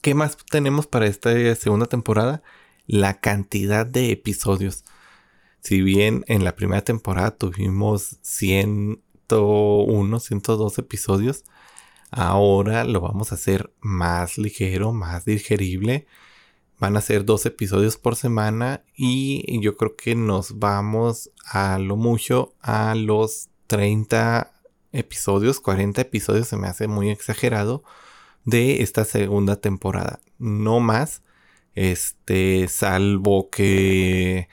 ¿Qué 0.00 0.14
más 0.14 0.36
tenemos 0.50 0.86
para 0.86 1.06
esta 1.06 1.54
segunda 1.56 1.86
temporada? 1.86 2.42
La 2.86 3.20
cantidad 3.20 3.84
de 3.84 4.12
episodios. 4.12 4.84
Si 5.60 5.82
bien 5.82 6.24
en 6.28 6.44
la 6.44 6.54
primera 6.54 6.82
temporada 6.82 7.32
tuvimos 7.36 8.18
101, 8.22 10.20
102 10.20 10.78
episodios, 10.78 11.44
ahora 12.10 12.84
lo 12.84 13.00
vamos 13.00 13.32
a 13.32 13.34
hacer 13.34 13.72
más 13.80 14.38
ligero, 14.38 14.92
más 14.92 15.24
digerible 15.24 16.06
Van 16.78 16.96
a 16.96 17.00
ser 17.00 17.24
dos 17.24 17.46
episodios 17.46 17.96
por 17.96 18.16
semana 18.16 18.84
y 18.94 19.60
yo 19.60 19.76
creo 19.76 19.96
que 19.96 20.14
nos 20.14 20.58
vamos 20.58 21.30
a 21.44 21.78
lo 21.78 21.96
mucho 21.96 22.52
a 22.60 22.94
los 22.94 23.48
30 23.66 24.52
episodios, 24.92 25.60
40 25.60 26.00
episodios, 26.02 26.48
se 26.48 26.56
me 26.56 26.68
hace 26.68 26.88
muy 26.88 27.10
exagerado, 27.10 27.82
de 28.44 28.82
esta 28.82 29.04
segunda 29.04 29.56
temporada. 29.56 30.20
No 30.38 30.80
más, 30.80 31.22
este, 31.74 32.68
salvo 32.68 33.50
que 33.50 34.48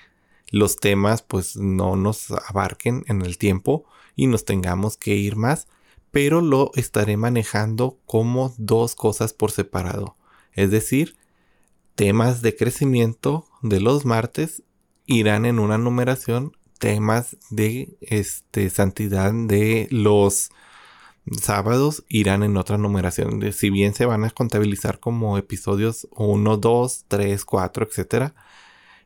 los 0.49 0.77
temas 0.77 1.21
pues 1.21 1.55
no 1.55 1.95
nos 1.95 2.31
abarquen 2.31 3.03
en 3.07 3.21
el 3.21 3.37
tiempo 3.37 3.85
y 4.15 4.27
nos 4.27 4.45
tengamos 4.45 4.97
que 4.97 5.15
ir 5.15 5.35
más, 5.35 5.67
pero 6.11 6.41
lo 6.41 6.71
estaré 6.75 7.17
manejando 7.17 7.97
como 8.05 8.53
dos 8.57 8.95
cosas 8.95 9.33
por 9.33 9.51
separado. 9.51 10.15
Es 10.51 10.69
decir, 10.69 11.15
temas 11.95 12.41
de 12.41 12.55
crecimiento 12.55 13.47
de 13.61 13.79
los 13.79 14.05
martes 14.05 14.63
irán 15.05 15.45
en 15.45 15.59
una 15.59 15.77
numeración, 15.77 16.53
temas 16.79 17.37
de 17.49 17.97
este, 18.01 18.69
santidad 18.69 19.31
de 19.33 19.87
los 19.91 20.49
sábados 21.41 22.03
irán 22.09 22.43
en 22.43 22.57
otra 22.57 22.77
numeración. 22.77 23.53
Si 23.53 23.69
bien 23.69 23.93
se 23.93 24.05
van 24.05 24.23
a 24.23 24.29
contabilizar 24.29 24.99
como 24.99 25.37
episodios 25.37 26.07
1, 26.11 26.57
2, 26.57 27.05
3, 27.07 27.45
4, 27.45 27.87
etcétera, 27.87 28.35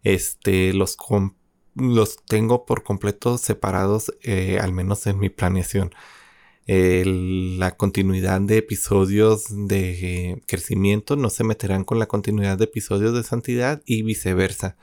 este, 0.03 0.73
los, 0.73 0.97
los 1.75 2.17
tengo 2.25 2.65
por 2.65 2.83
completo 2.83 3.37
separados, 3.37 4.13
eh, 4.21 4.59
al 4.61 4.73
menos 4.73 5.05
en 5.07 5.19
mi 5.19 5.29
planeación 5.29 5.91
la 6.67 7.71
continuidad 7.77 8.41
de 8.41 8.57
episodios 8.57 9.45
de 9.49 10.41
crecimiento 10.47 11.15
no 11.15 11.29
se 11.29 11.43
meterán 11.45 11.85
con 11.85 11.97
la 11.99 12.07
continuidad 12.07 12.57
de 12.57 12.65
episodios 12.65 13.13
de 13.13 13.23
santidad 13.23 13.81
y 13.85 14.03
viceversa. 14.03 14.75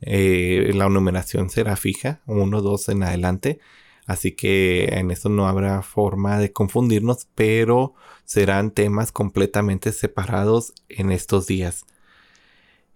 Eh, 0.00 0.70
la 0.74 0.88
numeración 0.88 1.50
será 1.50 1.76
fija, 1.76 2.20
uno, 2.26 2.62
dos 2.62 2.88
en 2.88 3.02
adelante. 3.02 3.58
Así 4.06 4.32
que 4.32 4.84
en 4.98 5.10
eso 5.10 5.28
no 5.28 5.48
habrá 5.48 5.82
forma 5.82 6.38
de 6.38 6.52
confundirnos, 6.52 7.26
pero 7.34 7.94
serán 8.24 8.70
temas 8.70 9.12
completamente 9.12 9.92
separados 9.92 10.74
en 10.88 11.10
estos 11.10 11.46
días. 11.46 11.86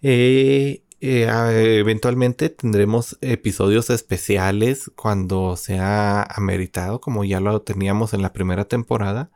Eh, 0.03 0.83
eh, 1.01 1.79
eventualmente 1.79 2.49
tendremos 2.51 3.19
episodios 3.21 3.91
especiales 3.91 4.91
cuando 4.97 5.57
sea 5.57 6.23
ameritado, 6.23 7.01
como 7.01 7.25
ya 7.25 7.41
lo 7.41 7.63
teníamos 7.63 8.15
en 8.15 8.23
la 8.23 8.33
primera 8.33 8.65
temporada. 8.67 9.31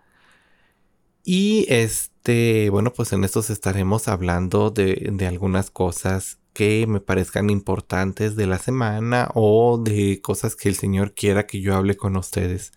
Y 1.24 1.66
este, 1.68 2.68
bueno, 2.70 2.92
pues 2.92 3.12
en 3.12 3.24
estos 3.24 3.50
estaremos 3.50 4.08
hablando 4.08 4.70
de, 4.70 5.14
algunas 5.26 5.70
cosas 5.70 6.38
que 6.52 6.86
me 6.86 7.00
parezcan 7.00 7.48
importantes 7.50 8.36
de 8.36 8.46
la 8.46 8.58
semana 8.58 9.30
o 9.34 9.78
de 9.78 10.20
cosas 10.20 10.56
que 10.56 10.68
el 10.68 10.74
Señor 10.76 11.14
quiera 11.14 11.46
que 11.46 11.60
yo 11.60 11.74
hable 11.76 11.96
con 11.96 12.16
ustedes. 12.16 12.72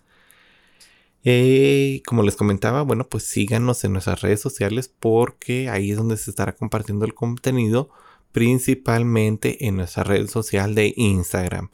Eh, 1.24 2.04
como 2.06 2.22
les 2.22 2.36
comentaba, 2.36 2.84
bueno, 2.84 3.08
pues 3.10 3.24
síganos 3.24 3.84
en 3.84 3.94
nuestras 3.94 4.22
redes 4.22 4.42
sociales 4.42 4.88
porque 5.00 5.70
ahí 5.70 5.92
es 5.92 5.98
donde 5.98 6.18
se 6.18 6.30
estará 6.30 6.56
compartiendo 6.56 7.06
el 7.06 7.16
contenido 7.16 7.90
principalmente 8.36 9.66
en 9.66 9.78
nuestra 9.78 10.04
red 10.04 10.28
social 10.28 10.76
de 10.76 10.94
Instagram. 10.98 11.70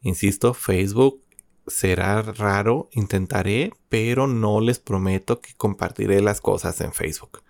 Insisto, 0.00 0.54
Facebook 0.54 1.20
será 1.66 2.22
raro, 2.22 2.88
intentaré, 2.92 3.72
pero 3.88 4.28
no 4.28 4.60
les 4.60 4.78
prometo 4.78 5.40
que 5.40 5.54
compartiré 5.54 6.20
las 6.20 6.40
cosas 6.40 6.80
en 6.82 6.92
Facebook. 6.92 7.42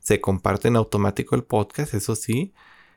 Se 0.00 0.20
comparte 0.20 0.68
en 0.68 0.76
automático 0.76 1.34
el 1.34 1.44
podcast, 1.44 1.94
eso 1.94 2.14
sí. 2.14 2.52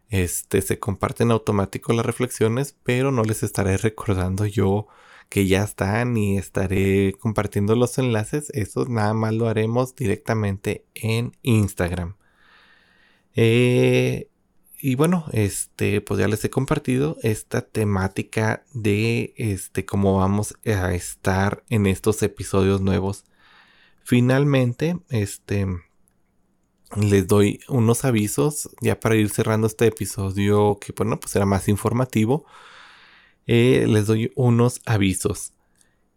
Este, 0.09 0.61
se 0.61 0.77
comparten 0.77 1.29
en 1.29 1.31
automático 1.31 1.93
las 1.93 2.05
reflexiones, 2.05 2.75
pero 2.83 3.13
no 3.13 3.23
les 3.23 3.43
estaré 3.43 3.77
recordando 3.77 4.45
yo 4.45 4.87
que 5.29 5.47
ya 5.47 5.63
están 5.63 6.17
y 6.17 6.37
estaré 6.37 7.13
compartiendo 7.17 7.77
los 7.77 7.97
enlaces. 7.97 8.49
Eso 8.49 8.83
nada 8.89 9.13
más 9.13 9.33
lo 9.33 9.47
haremos 9.47 9.95
directamente 9.95 10.85
en 10.95 11.31
Instagram. 11.43 12.17
Eh, 13.35 14.27
y 14.85 14.95
bueno, 14.95 15.23
este, 15.31 16.01
pues 16.01 16.19
ya 16.19 16.27
les 16.27 16.43
he 16.43 16.49
compartido 16.49 17.15
esta 17.23 17.61
temática 17.61 18.65
de 18.73 19.33
este, 19.37 19.85
cómo 19.85 20.17
vamos 20.17 20.55
a 20.65 20.93
estar 20.93 21.63
en 21.69 21.85
estos 21.85 22.21
episodios 22.21 22.81
nuevos. 22.81 23.23
Finalmente, 24.03 24.99
este, 25.07 25.67
les 26.97 27.27
doy 27.27 27.61
unos 27.69 28.03
avisos 28.03 28.71
ya 28.81 28.99
para 28.99 29.15
ir 29.15 29.29
cerrando 29.29 29.67
este 29.67 29.87
episodio 29.87 30.77
que, 30.81 30.91
bueno, 30.91 31.17
pues 31.17 31.33
era 31.37 31.45
más 31.45 31.69
informativo. 31.69 32.45
Eh, 33.47 33.85
les 33.87 34.05
doy 34.05 34.33
unos 34.35 34.81
avisos. 34.85 35.53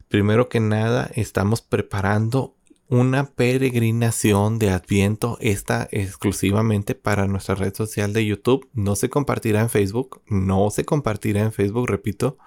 Primero 0.08 0.48
que 0.48 0.58
nada, 0.58 1.08
estamos 1.14 1.62
preparando 1.62 2.56
una 2.88 3.26
peregrinación 3.26 4.58
de 4.58 4.70
Adviento, 4.70 5.38
esta 5.40 5.88
exclusivamente 5.90 6.94
para 6.94 7.26
nuestra 7.26 7.54
red 7.56 7.74
social 7.74 8.12
de 8.12 8.26
YouTube. 8.26 8.68
No 8.72 8.96
se 8.96 9.10
compartirá 9.10 9.60
en 9.62 9.70
Facebook, 9.70 10.22
no 10.28 10.70
se 10.70 10.84
compartirá 10.84 11.42
en 11.42 11.52
Facebook, 11.52 11.88
repito. 11.88 12.38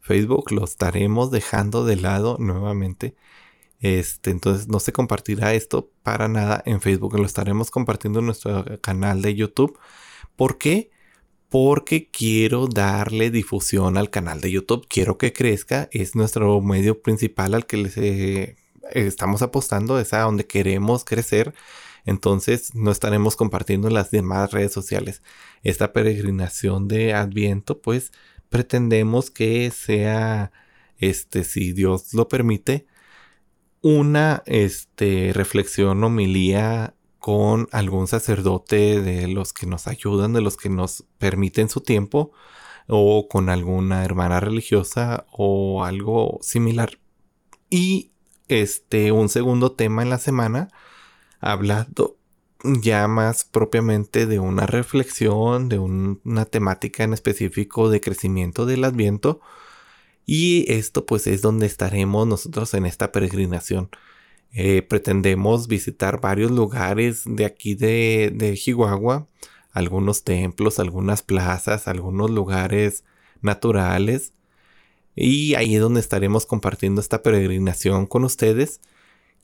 Facebook 0.00 0.52
lo 0.52 0.64
estaremos 0.64 1.30
dejando 1.30 1.84
de 1.84 1.96
lado 1.96 2.36
nuevamente. 2.38 3.14
Este, 3.80 4.30
entonces 4.30 4.68
no 4.68 4.78
se 4.80 4.92
compartirá 4.92 5.54
esto 5.54 5.90
para 6.02 6.28
nada 6.28 6.62
en 6.66 6.80
Facebook. 6.80 7.18
Lo 7.18 7.26
estaremos 7.26 7.70
compartiendo 7.70 8.20
en 8.20 8.26
nuestro 8.26 8.64
canal 8.82 9.22
de 9.22 9.34
YouTube. 9.34 9.78
¿Por 10.36 10.58
qué? 10.58 10.90
Porque 11.48 12.10
quiero 12.10 12.68
darle 12.68 13.30
difusión 13.30 13.96
al 13.96 14.10
canal 14.10 14.40
de 14.40 14.52
YouTube. 14.52 14.86
Quiero 14.88 15.18
que 15.18 15.32
crezca. 15.32 15.88
Es 15.92 16.14
nuestro 16.14 16.60
medio 16.60 17.02
principal 17.02 17.54
al 17.54 17.66
que 17.66 17.76
les 17.78 17.96
eh, 17.96 18.56
estamos 18.90 19.42
apostando. 19.42 19.98
Es 19.98 20.12
a 20.12 20.20
donde 20.20 20.46
queremos 20.46 21.04
crecer. 21.04 21.54
Entonces 22.04 22.74
no 22.74 22.90
estaremos 22.90 23.36
compartiendo 23.36 23.88
en 23.88 23.94
las 23.94 24.10
demás 24.10 24.52
redes 24.52 24.72
sociales. 24.72 25.22
Esta 25.62 25.92
peregrinación 25.92 26.88
de 26.88 27.14
Adviento, 27.14 27.80
pues 27.80 28.12
pretendemos 28.48 29.30
que 29.30 29.70
sea, 29.70 30.52
este, 30.98 31.44
si 31.44 31.72
Dios 31.72 32.14
lo 32.14 32.28
permite, 32.28 32.86
una 33.82 34.42
este, 34.46 35.32
reflexión 35.34 36.02
homilía 36.04 36.94
con 37.18 37.68
algún 37.70 38.06
sacerdote 38.08 39.00
de 39.02 39.28
los 39.28 39.52
que 39.52 39.66
nos 39.66 39.86
ayudan, 39.86 40.32
de 40.32 40.40
los 40.40 40.56
que 40.56 40.70
nos 40.70 41.04
permiten 41.18 41.68
su 41.68 41.80
tiempo, 41.80 42.32
o 42.88 43.28
con 43.28 43.48
alguna 43.50 44.04
hermana 44.04 44.40
religiosa 44.40 45.26
o 45.30 45.84
algo 45.84 46.38
similar. 46.42 46.98
Y 47.68 48.12
este, 48.50 49.12
un 49.12 49.28
segundo 49.28 49.72
tema 49.72 50.02
en 50.02 50.10
la 50.10 50.18
semana, 50.18 50.68
hablando 51.40 52.16
ya 52.62 53.08
más 53.08 53.44
propiamente 53.44 54.26
de 54.26 54.38
una 54.38 54.66
reflexión, 54.66 55.68
de 55.68 55.78
una 55.78 56.44
temática 56.44 57.04
en 57.04 57.12
específico 57.12 57.88
de 57.90 58.00
crecimiento 58.00 58.66
del 58.66 58.84
adviento, 58.84 59.40
y 60.26 60.70
esto 60.72 61.06
pues 61.06 61.26
es 61.26 61.42
donde 61.42 61.66
estaremos 61.66 62.26
nosotros 62.26 62.74
en 62.74 62.86
esta 62.86 63.12
peregrinación. 63.12 63.90
Eh, 64.52 64.82
pretendemos 64.82 65.68
visitar 65.68 66.20
varios 66.20 66.50
lugares 66.50 67.22
de 67.24 67.44
aquí 67.44 67.74
de, 67.74 68.32
de 68.34 68.54
Chihuahua, 68.54 69.28
algunos 69.72 70.24
templos, 70.24 70.78
algunas 70.78 71.22
plazas, 71.22 71.88
algunos 71.88 72.30
lugares 72.30 73.04
naturales. 73.42 74.32
Y 75.16 75.54
ahí 75.54 75.74
es 75.76 75.80
donde 75.80 76.00
estaremos 76.00 76.46
compartiendo 76.46 77.00
esta 77.00 77.22
peregrinación 77.22 78.06
con 78.06 78.24
ustedes. 78.24 78.80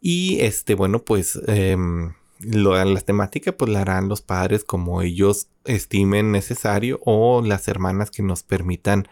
Y 0.01 0.41
este, 0.41 0.75
bueno, 0.75 1.05
pues 1.05 1.41
em, 1.47 2.15
lo, 2.41 2.83
la 2.85 3.01
temática 3.01 3.53
pues 3.53 3.71
la 3.71 3.81
harán 3.81 4.09
los 4.09 4.23
padres 4.23 4.65
como 4.65 5.03
ellos 5.03 5.49
estimen 5.65 6.33
necesario 6.33 7.01
o 7.05 7.43
las 7.43 7.69
hermanas 7.69 8.11
que 8.11 8.23
nos 8.23 8.43
permitan 8.43 9.09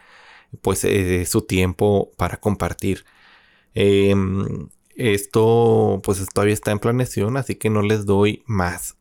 pues 0.62 0.84
eh, 0.84 1.24
su 1.26 1.42
tiempo 1.42 2.12
para 2.16 2.36
compartir. 2.38 3.04
Em, 3.74 4.68
esto 4.94 6.00
pues 6.04 6.24
todavía 6.32 6.54
está 6.54 6.70
en 6.70 6.78
planeación, 6.78 7.36
así 7.36 7.56
que 7.56 7.70
no 7.70 7.82
les 7.82 8.06
doy 8.06 8.42
más. 8.46 8.96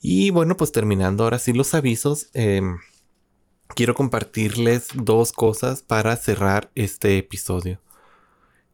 Y 0.00 0.30
bueno, 0.30 0.56
pues 0.56 0.72
terminando 0.72 1.24
ahora 1.24 1.38
sí 1.38 1.52
los 1.52 1.74
avisos, 1.74 2.30
em, 2.32 2.78
quiero 3.74 3.94
compartirles 3.94 4.88
dos 4.94 5.32
cosas 5.32 5.82
para 5.82 6.16
cerrar 6.16 6.70
este 6.74 7.18
episodio. 7.18 7.80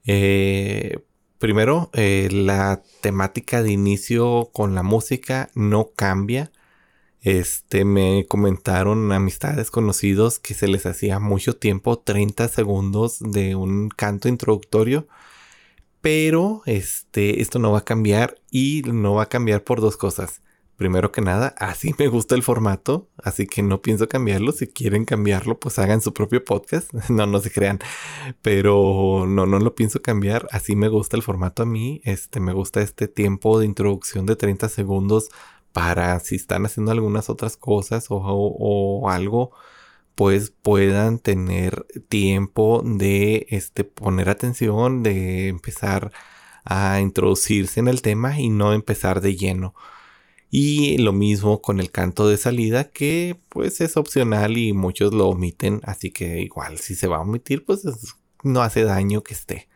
Eh, 0.07 1.01
primero, 1.39 1.91
eh, 1.93 2.29
la 2.31 2.83
temática 3.01 3.63
de 3.63 3.73
inicio 3.73 4.51
con 4.53 4.75
la 4.75 4.83
música 4.83 5.51
no 5.55 5.91
cambia. 5.95 6.53
Este, 7.21 7.85
me 7.85 8.27
comentaron 8.29 9.11
amistades 9.13 9.71
conocidos 9.71 10.39
que 10.39 10.55
se 10.55 10.69
les 10.69 10.87
hacía 10.87 11.19
mucho 11.19 11.57
tiempo, 11.57 11.99
30 11.99 12.49
segundos 12.49 13.19
de 13.21 13.57
un 13.57 13.89
canto 13.89 14.29
introductorio. 14.29 15.09
Pero 16.01 16.63
este, 16.67 17.43
esto 17.43 17.59
no 17.59 17.73
va 17.73 17.79
a 17.79 17.85
cambiar 17.85 18.41
y 18.51 18.83
no 18.87 19.15
va 19.15 19.25
a 19.25 19.29
cambiar 19.29 19.65
por 19.65 19.81
dos 19.81 19.97
cosas. 19.97 20.41
Primero 20.77 21.11
que 21.11 21.23
nada, 21.23 21.55
así 21.59 21.95
me 21.99 22.09
gusta 22.09 22.35
el 22.35 22.43
formato, 22.43 23.09
así 23.17 23.47
que 23.47 23.63
no 23.63 23.81
pienso 23.81 24.09
cambiarlo. 24.09 24.53
Si 24.53 24.67
quieren 24.67 25.07
cambiarlo, 25.07 25.59
pues 25.59 25.79
hagan 25.79 26.03
su 26.03 26.13
propio 26.13 26.45
podcast. 26.45 26.93
No, 27.09 27.27
no 27.27 27.41
se 27.41 27.51
crean. 27.51 27.79
Pero 28.43 29.25
no, 29.27 29.47
no 29.47 29.59
lo 29.59 29.75
pienso 29.75 30.03
cambiar. 30.03 30.47
Así 30.51 30.77
me 30.77 30.89
gusta 30.89 31.17
el 31.17 31.23
formato 31.23 31.63
a 31.63 31.67
mí. 31.67 32.03
Este, 32.05 32.41
me 32.41 32.53
gusta 32.53 32.83
este 32.83 33.09
tiempo 33.09 33.59
de 33.59 33.67
introducción 33.67 34.27
de 34.27 34.37
30 34.37 34.69
segundos 34.69 35.31
para 35.77 36.21
si 36.21 36.37
están 36.37 36.65
haciendo 36.67 36.93
algunas 36.93 37.29
otras 37.31 37.57
cosas 37.59 38.07
o, 38.09 39.09
algo, 39.11 39.53
pues 40.15 40.51
puedan 40.51 41.19
tener 41.19 41.87
tiempo 42.09 42.83
de 42.85 43.47
este, 43.51 43.85
poner 43.85 44.31
atención, 44.31 45.03
de 45.03 45.49
empezar 45.49 46.13
a 46.65 47.01
introducirse 47.01 47.81
en 47.81 47.89
el 47.89 48.03
tema 48.03 48.41
y 48.41 48.49
no 48.49 48.73
empezar 48.73 49.21
de 49.21 49.37
lleno. 49.37 49.75
Y 50.59 50.97
lo 50.97 51.13
mismo 51.13 51.61
con 51.61 51.81
el 51.81 51.91
canto 51.91 52.27
de 52.27 52.39
salida 52.39 52.91
que 52.91 53.39
pues 53.51 53.83
es 53.83 53.99
opcional 53.99 54.57
y 54.57 54.73
muchos 54.73 55.13
lo 55.13 55.29
omiten, 55.29 55.83
así 55.85 56.11
que 56.11 56.41
igual 56.41 56.79
si 56.79 56.95
se 56.95 57.09
va 57.09 57.19
a 57.19 57.21
omitir 57.21 57.67
pues 57.67 57.83
no 58.43 58.63
hace 58.63 58.83
daño 58.83 59.23
que 59.23 59.35
esté. 59.35 59.69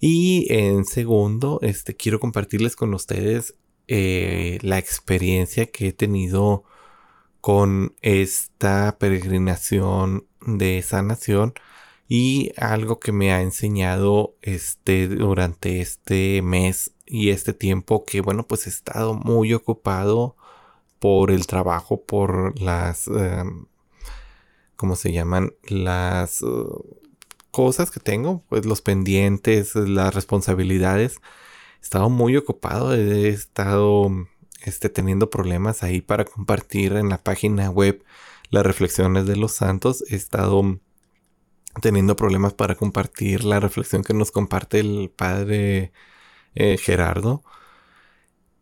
Y 0.00 0.46
en 0.48 0.86
segundo, 0.86 1.58
este 1.60 1.96
quiero 1.96 2.18
compartirles 2.18 2.76
con 2.76 2.94
ustedes 2.94 3.56
eh, 3.88 4.58
la 4.62 4.78
experiencia 4.78 5.66
que 5.66 5.88
he 5.88 5.92
tenido 5.92 6.64
con 7.42 7.94
esta 8.00 8.96
peregrinación 8.98 10.26
de 10.46 10.80
sanación 10.80 11.52
y 12.08 12.52
algo 12.56 13.00
que 13.00 13.12
me 13.12 13.32
ha 13.34 13.42
enseñado 13.42 14.34
este 14.40 15.08
durante 15.08 15.82
este 15.82 16.40
mes 16.40 16.92
y 17.10 17.30
este 17.30 17.52
tiempo 17.52 18.04
que 18.04 18.20
bueno 18.20 18.46
pues 18.46 18.66
he 18.66 18.70
estado 18.70 19.14
muy 19.14 19.52
ocupado 19.54 20.36
por 20.98 21.30
el 21.30 21.46
trabajo 21.46 22.02
por 22.02 22.58
las 22.60 23.08
em, 23.08 23.66
cómo 24.76 24.96
se 24.96 25.12
llaman 25.12 25.52
las 25.68 26.42
uh, 26.42 26.84
cosas 27.50 27.90
que 27.90 28.00
tengo 28.00 28.44
pues 28.48 28.64
los 28.66 28.80
pendientes 28.82 29.74
las 29.74 30.14
responsabilidades 30.14 31.20
he 31.80 31.82
estado 31.82 32.10
muy 32.10 32.36
ocupado, 32.36 32.94
he 32.94 33.28
estado 33.28 34.10
este, 34.62 34.88
teniendo 34.90 35.30
problemas 35.30 35.82
ahí 35.82 36.00
para 36.00 36.24
compartir 36.24 36.92
en 36.92 37.08
la 37.08 37.22
página 37.22 37.70
web 37.70 38.04
las 38.50 38.64
reflexiones 38.64 39.26
de 39.26 39.36
los 39.36 39.52
santos. 39.52 40.04
He 40.10 40.16
estado 40.16 40.78
teniendo 41.80 42.16
problemas 42.16 42.52
para 42.52 42.74
compartir 42.74 43.44
la 43.44 43.60
reflexión 43.60 44.02
que 44.04 44.14
nos 44.14 44.30
comparte 44.30 44.80
el 44.80 45.10
padre 45.14 45.92
eh, 46.54 46.76
Gerardo. 46.78 47.42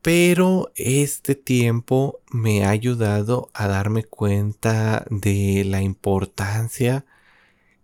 Pero 0.02 0.72
este 0.76 1.34
tiempo 1.34 2.20
me 2.30 2.64
ha 2.64 2.70
ayudado 2.70 3.50
a 3.54 3.68
darme 3.68 4.04
cuenta 4.04 5.04
de 5.10 5.64
la 5.66 5.82
importancia 5.82 7.04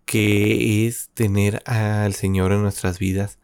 que 0.05 0.87
es 0.87 1.09
tener 1.13 1.61
al 1.65 2.13
Señor 2.13 2.51
en 2.51 2.61
nuestras 2.63 2.99
vidas 2.99 3.39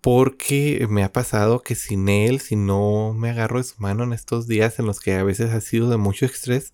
porque 0.00 0.86
me 0.88 1.04
ha 1.04 1.12
pasado 1.12 1.62
que 1.62 1.74
sin 1.74 2.08
él, 2.08 2.40
si 2.40 2.56
no 2.56 3.14
me 3.14 3.30
agarro 3.30 3.58
de 3.58 3.64
su 3.64 3.80
mano 3.80 4.04
en 4.04 4.12
estos 4.12 4.46
días 4.46 4.78
en 4.78 4.86
los 4.86 5.00
que 5.00 5.14
a 5.14 5.24
veces 5.24 5.50
ha 5.52 5.60
sido 5.60 5.90
de 5.90 5.98
mucho 5.98 6.26
estrés, 6.26 6.72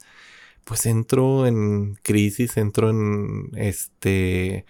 pues 0.64 0.86
entro 0.86 1.46
en 1.46 1.96
crisis, 2.02 2.56
entro 2.56 2.90
en 2.90 3.50
este, 3.56 4.66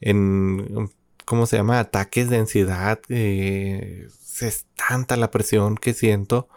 en, 0.00 0.90
¿cómo 1.26 1.46
se 1.46 1.58
llama? 1.58 1.80
Ataques 1.80 2.30
de 2.30 2.38
ansiedad. 2.38 3.00
Eh, 3.10 4.08
es 4.40 4.66
tanta 4.88 5.16
la 5.16 5.30
presión 5.30 5.76
que 5.76 5.94
siento 5.94 6.48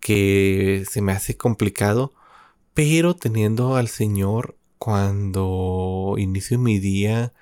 que 0.00 0.84
se 0.90 1.02
me 1.02 1.12
hace 1.12 1.36
complicado, 1.36 2.12
pero 2.74 3.14
teniendo 3.16 3.76
al 3.76 3.88
Señor 3.88 4.56
cuando 4.78 6.14
inicio 6.18 6.58
mi 6.58 6.78
día, 6.80 7.32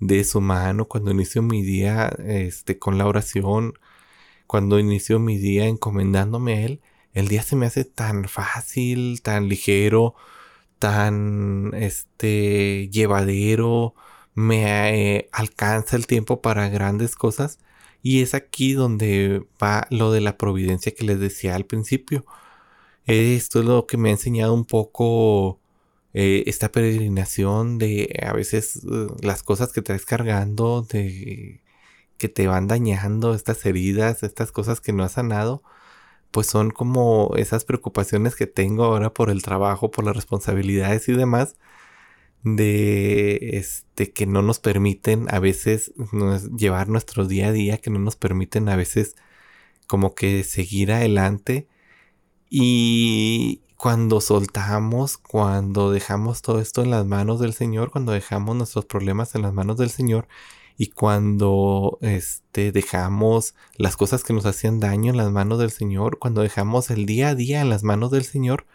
de 0.00 0.24
su 0.24 0.40
mano, 0.40 0.86
cuando 0.88 1.12
inicio 1.12 1.42
mi 1.42 1.62
día 1.62 2.08
este, 2.26 2.78
con 2.78 2.98
la 2.98 3.06
oración, 3.06 3.74
cuando 4.46 4.78
inicio 4.80 5.20
mi 5.20 5.38
día 5.38 5.66
encomendándome 5.68 6.54
a 6.54 6.60
Él, 6.62 6.80
el 7.12 7.28
día 7.28 7.42
se 7.42 7.56
me 7.56 7.66
hace 7.66 7.84
tan 7.84 8.28
fácil, 8.28 9.22
tan 9.22 9.48
ligero, 9.48 10.14
tan 10.78 11.72
este, 11.74 12.88
llevadero, 12.90 13.94
me 14.40 15.16
eh, 15.18 15.28
alcanza 15.32 15.96
el 15.96 16.06
tiempo 16.06 16.40
para 16.42 16.68
grandes 16.68 17.14
cosas. 17.16 17.58
Y 18.02 18.22
es 18.22 18.34
aquí 18.34 18.72
donde 18.72 19.44
va 19.62 19.86
lo 19.90 20.12
de 20.12 20.20
la 20.22 20.38
providencia 20.38 20.92
que 20.94 21.04
les 21.04 21.20
decía 21.20 21.54
al 21.56 21.66
principio. 21.66 22.24
Esto 23.06 23.60
es 23.60 23.66
lo 23.66 23.86
que 23.86 23.96
me 23.98 24.10
ha 24.10 24.12
enseñado 24.12 24.54
un 24.54 24.64
poco 24.64 25.60
eh, 26.14 26.44
esta 26.46 26.72
peregrinación 26.72 27.78
de 27.78 28.18
a 28.26 28.32
veces 28.32 28.76
eh, 28.76 29.08
las 29.22 29.42
cosas 29.42 29.72
que 29.72 29.82
traes 29.82 30.06
cargando, 30.06 30.82
de 30.82 31.62
que 32.18 32.28
te 32.28 32.46
van 32.48 32.68
dañando, 32.68 33.34
estas 33.34 33.64
heridas, 33.66 34.22
estas 34.22 34.52
cosas 34.52 34.80
que 34.80 34.92
no 34.92 35.04
has 35.04 35.12
sanado, 35.12 35.62
pues 36.30 36.46
son 36.48 36.70
como 36.70 37.32
esas 37.36 37.64
preocupaciones 37.64 38.36
que 38.36 38.46
tengo 38.46 38.84
ahora 38.84 39.12
por 39.14 39.30
el 39.30 39.42
trabajo, 39.42 39.90
por 39.90 40.04
las 40.04 40.16
responsabilidades 40.16 41.08
y 41.08 41.14
demás, 41.14 41.56
de 42.42 43.58
este 43.58 44.12
que 44.12 44.26
no 44.26 44.42
nos 44.42 44.58
permiten 44.58 45.26
a 45.30 45.38
veces 45.40 45.92
llevar 46.56 46.88
nuestro 46.88 47.26
día 47.26 47.48
a 47.48 47.52
día, 47.52 47.78
que 47.78 47.90
no 47.90 47.98
nos 47.98 48.16
permiten 48.16 48.68
a 48.68 48.76
veces 48.76 49.16
como 49.86 50.14
que 50.14 50.44
seguir 50.44 50.92
adelante. 50.92 51.68
Y 52.48 53.62
cuando 53.76 54.20
soltamos, 54.20 55.16
cuando 55.18 55.90
dejamos 55.90 56.42
todo 56.42 56.60
esto 56.60 56.82
en 56.82 56.90
las 56.90 57.06
manos 57.06 57.40
del 57.40 57.54
Señor, 57.54 57.90
cuando 57.90 58.12
dejamos 58.12 58.56
nuestros 58.56 58.84
problemas 58.84 59.34
en 59.34 59.42
las 59.42 59.52
manos 59.54 59.76
del 59.78 59.90
Señor 59.90 60.28
y 60.76 60.88
cuando 60.88 61.98
este 62.00 62.72
dejamos 62.72 63.54
las 63.76 63.96
cosas 63.96 64.24
que 64.24 64.32
nos 64.32 64.46
hacían 64.46 64.80
daño 64.80 65.10
en 65.10 65.16
las 65.18 65.30
manos 65.30 65.58
del 65.58 65.70
Señor, 65.70 66.18
cuando 66.18 66.42
dejamos 66.42 66.90
el 66.90 67.06
día 67.06 67.28
a 67.30 67.34
día 67.34 67.60
en 67.60 67.70
las 67.70 67.82
manos 67.82 68.10
del 68.10 68.24
Señor, 68.24 68.66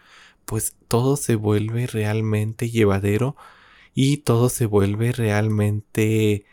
pues 0.45 0.75
todo 0.87 1.17
se 1.17 1.35
vuelve 1.35 1.87
realmente 1.87 2.69
llevadero 2.69 3.35
y 3.95 4.17
todo 4.17 4.49
se 4.49 4.67
vuelve 4.67 5.13
realmente 5.13 6.45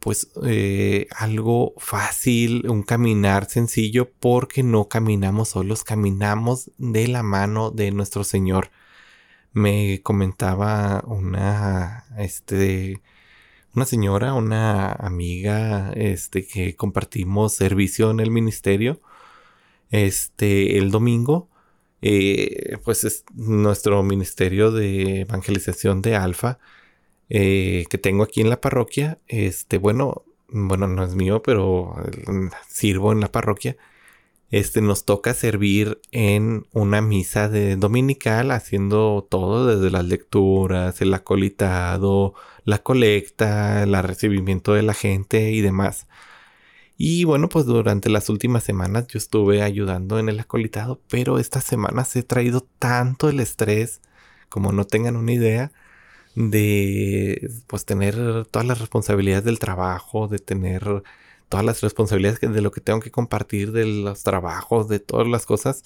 pues 0.00 0.30
eh, 0.44 1.08
algo 1.16 1.74
fácil, 1.78 2.68
un 2.68 2.82
caminar 2.82 3.46
sencillo 3.48 4.12
porque 4.20 4.62
no 4.62 4.88
caminamos 4.88 5.50
solos, 5.50 5.82
caminamos 5.84 6.70
de 6.78 7.08
la 7.08 7.22
mano 7.22 7.70
de 7.70 7.90
nuestro 7.90 8.22
Señor. 8.24 8.70
Me 9.52 10.02
comentaba 10.02 11.02
una, 11.06 12.06
este, 12.18 13.00
una 13.74 13.86
señora, 13.86 14.34
una 14.34 14.92
amiga, 14.92 15.92
este, 15.94 16.46
que 16.46 16.76
compartimos 16.76 17.54
servicio 17.54 18.10
en 18.10 18.20
el 18.20 18.30
ministerio, 18.30 19.00
este, 19.90 20.78
el 20.78 20.90
domingo, 20.90 21.48
eh, 22.06 22.76
pues 22.84 23.04
es 23.04 23.24
nuestro 23.34 24.02
ministerio 24.02 24.70
de 24.70 25.22
evangelización 25.22 26.02
de 26.02 26.16
Alfa, 26.16 26.58
eh, 27.30 27.86
que 27.88 27.96
tengo 27.96 28.24
aquí 28.24 28.42
en 28.42 28.50
la 28.50 28.60
parroquia, 28.60 29.18
este, 29.26 29.78
bueno, 29.78 30.24
bueno, 30.48 30.86
no 30.86 31.02
es 31.02 31.14
mío, 31.14 31.42
pero 31.42 31.96
mm, 32.26 32.48
sirvo 32.68 33.12
en 33.12 33.20
la 33.20 33.32
parroquia. 33.32 33.78
Este, 34.50 34.82
nos 34.82 35.06
toca 35.06 35.34
servir 35.34 36.00
en 36.12 36.66
una 36.72 37.00
misa 37.00 37.48
de 37.48 37.76
dominical, 37.76 38.50
haciendo 38.50 39.26
todo 39.30 39.66
desde 39.66 39.90
las 39.90 40.04
lecturas, 40.04 41.00
el 41.00 41.14
acolitado, 41.14 42.34
la 42.64 42.78
colecta, 42.82 43.82
el 43.82 43.94
recibimiento 44.02 44.74
de 44.74 44.82
la 44.82 44.94
gente 44.94 45.52
y 45.52 45.62
demás. 45.62 46.06
Y 46.96 47.24
bueno, 47.24 47.48
pues 47.48 47.66
durante 47.66 48.08
las 48.08 48.28
últimas 48.28 48.64
semanas 48.64 49.06
yo 49.08 49.18
estuve 49.18 49.62
ayudando 49.62 50.18
en 50.18 50.28
el 50.28 50.38
acolitado, 50.40 51.00
pero 51.08 51.38
estas 51.38 51.64
semanas 51.64 52.14
he 52.16 52.22
traído 52.22 52.66
tanto 52.78 53.28
el 53.28 53.40
estrés, 53.40 54.00
como 54.48 54.72
no 54.72 54.86
tengan 54.86 55.16
una 55.16 55.32
idea, 55.32 55.72
de 56.36 57.50
pues 57.66 57.84
tener 57.84 58.46
todas 58.46 58.66
las 58.66 58.80
responsabilidades 58.80 59.44
del 59.44 59.58
trabajo, 59.58 60.28
de 60.28 60.38
tener 60.38 61.02
todas 61.48 61.66
las 61.66 61.80
responsabilidades 61.82 62.40
de 62.40 62.62
lo 62.62 62.72
que 62.72 62.80
tengo 62.80 63.00
que 63.00 63.10
compartir, 63.10 63.72
de 63.72 63.86
los 63.86 64.22
trabajos, 64.22 64.88
de 64.88 65.00
todas 65.00 65.26
las 65.28 65.46
cosas 65.46 65.84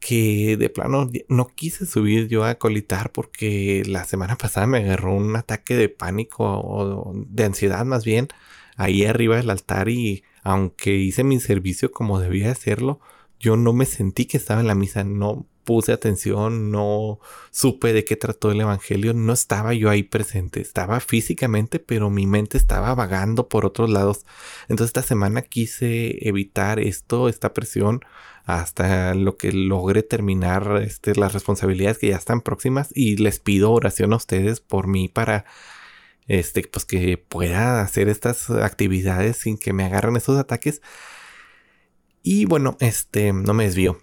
que 0.00 0.56
de 0.56 0.68
plano 0.70 1.10
no 1.28 1.46
quise 1.48 1.86
subir 1.86 2.28
yo 2.28 2.44
a 2.44 2.56
colitar 2.56 3.12
porque 3.12 3.84
la 3.86 4.04
semana 4.04 4.36
pasada 4.38 4.66
me 4.66 4.78
agarró 4.78 5.14
un 5.14 5.36
ataque 5.36 5.76
de 5.76 5.88
pánico 5.88 6.44
o 6.44 7.12
de 7.14 7.44
ansiedad 7.44 7.84
más 7.84 8.04
bien 8.04 8.28
ahí 8.76 9.04
arriba 9.04 9.36
del 9.36 9.50
altar 9.50 9.88
y 9.88 10.24
aunque 10.42 10.94
hice 10.96 11.24
mi 11.24 11.40
servicio 11.40 11.92
como 11.92 12.20
debía 12.20 12.50
hacerlo, 12.50 13.00
yo 13.40 13.56
no 13.56 13.72
me 13.72 13.86
sentí 13.86 14.26
que 14.26 14.36
estaba 14.36 14.60
en 14.60 14.68
la 14.68 14.74
misa, 14.74 15.04
no 15.04 15.46
puse 15.64 15.92
atención, 15.92 16.70
no 16.70 17.20
supe 17.50 17.92
de 17.92 18.04
qué 18.04 18.16
trató 18.16 18.50
el 18.50 18.60
Evangelio, 18.60 19.14
no 19.14 19.32
estaba 19.32 19.74
yo 19.74 19.90
ahí 19.90 20.02
presente, 20.02 20.60
estaba 20.60 21.00
físicamente, 21.00 21.78
pero 21.78 22.10
mi 22.10 22.26
mente 22.26 22.58
estaba 22.58 22.94
vagando 22.94 23.48
por 23.48 23.64
otros 23.64 23.90
lados. 23.90 24.24
Entonces 24.62 24.86
esta 24.86 25.02
semana 25.02 25.42
quise 25.42 26.28
evitar 26.28 26.80
esto, 26.80 27.28
esta 27.28 27.52
presión, 27.54 28.00
hasta 28.44 29.14
lo 29.14 29.36
que 29.36 29.52
logre 29.52 30.02
terminar 30.02 30.82
este, 30.82 31.14
las 31.14 31.32
responsabilidades 31.32 31.98
que 31.98 32.08
ya 32.08 32.16
están 32.16 32.40
próximas 32.40 32.90
y 32.94 33.16
les 33.16 33.38
pido 33.38 33.72
oración 33.72 34.12
a 34.12 34.16
ustedes 34.16 34.60
por 34.60 34.88
mí 34.88 35.08
para 35.08 35.44
este, 36.28 36.62
pues 36.62 36.84
que 36.84 37.18
pueda 37.18 37.82
hacer 37.82 38.08
estas 38.08 38.50
actividades 38.50 39.38
sin 39.38 39.58
que 39.58 39.72
me 39.72 39.84
agarren 39.84 40.16
esos 40.16 40.38
ataques. 40.38 40.82
Y 42.22 42.44
bueno, 42.46 42.76
este, 42.80 43.32
no 43.32 43.54
me 43.54 43.64
desvío 43.64 44.00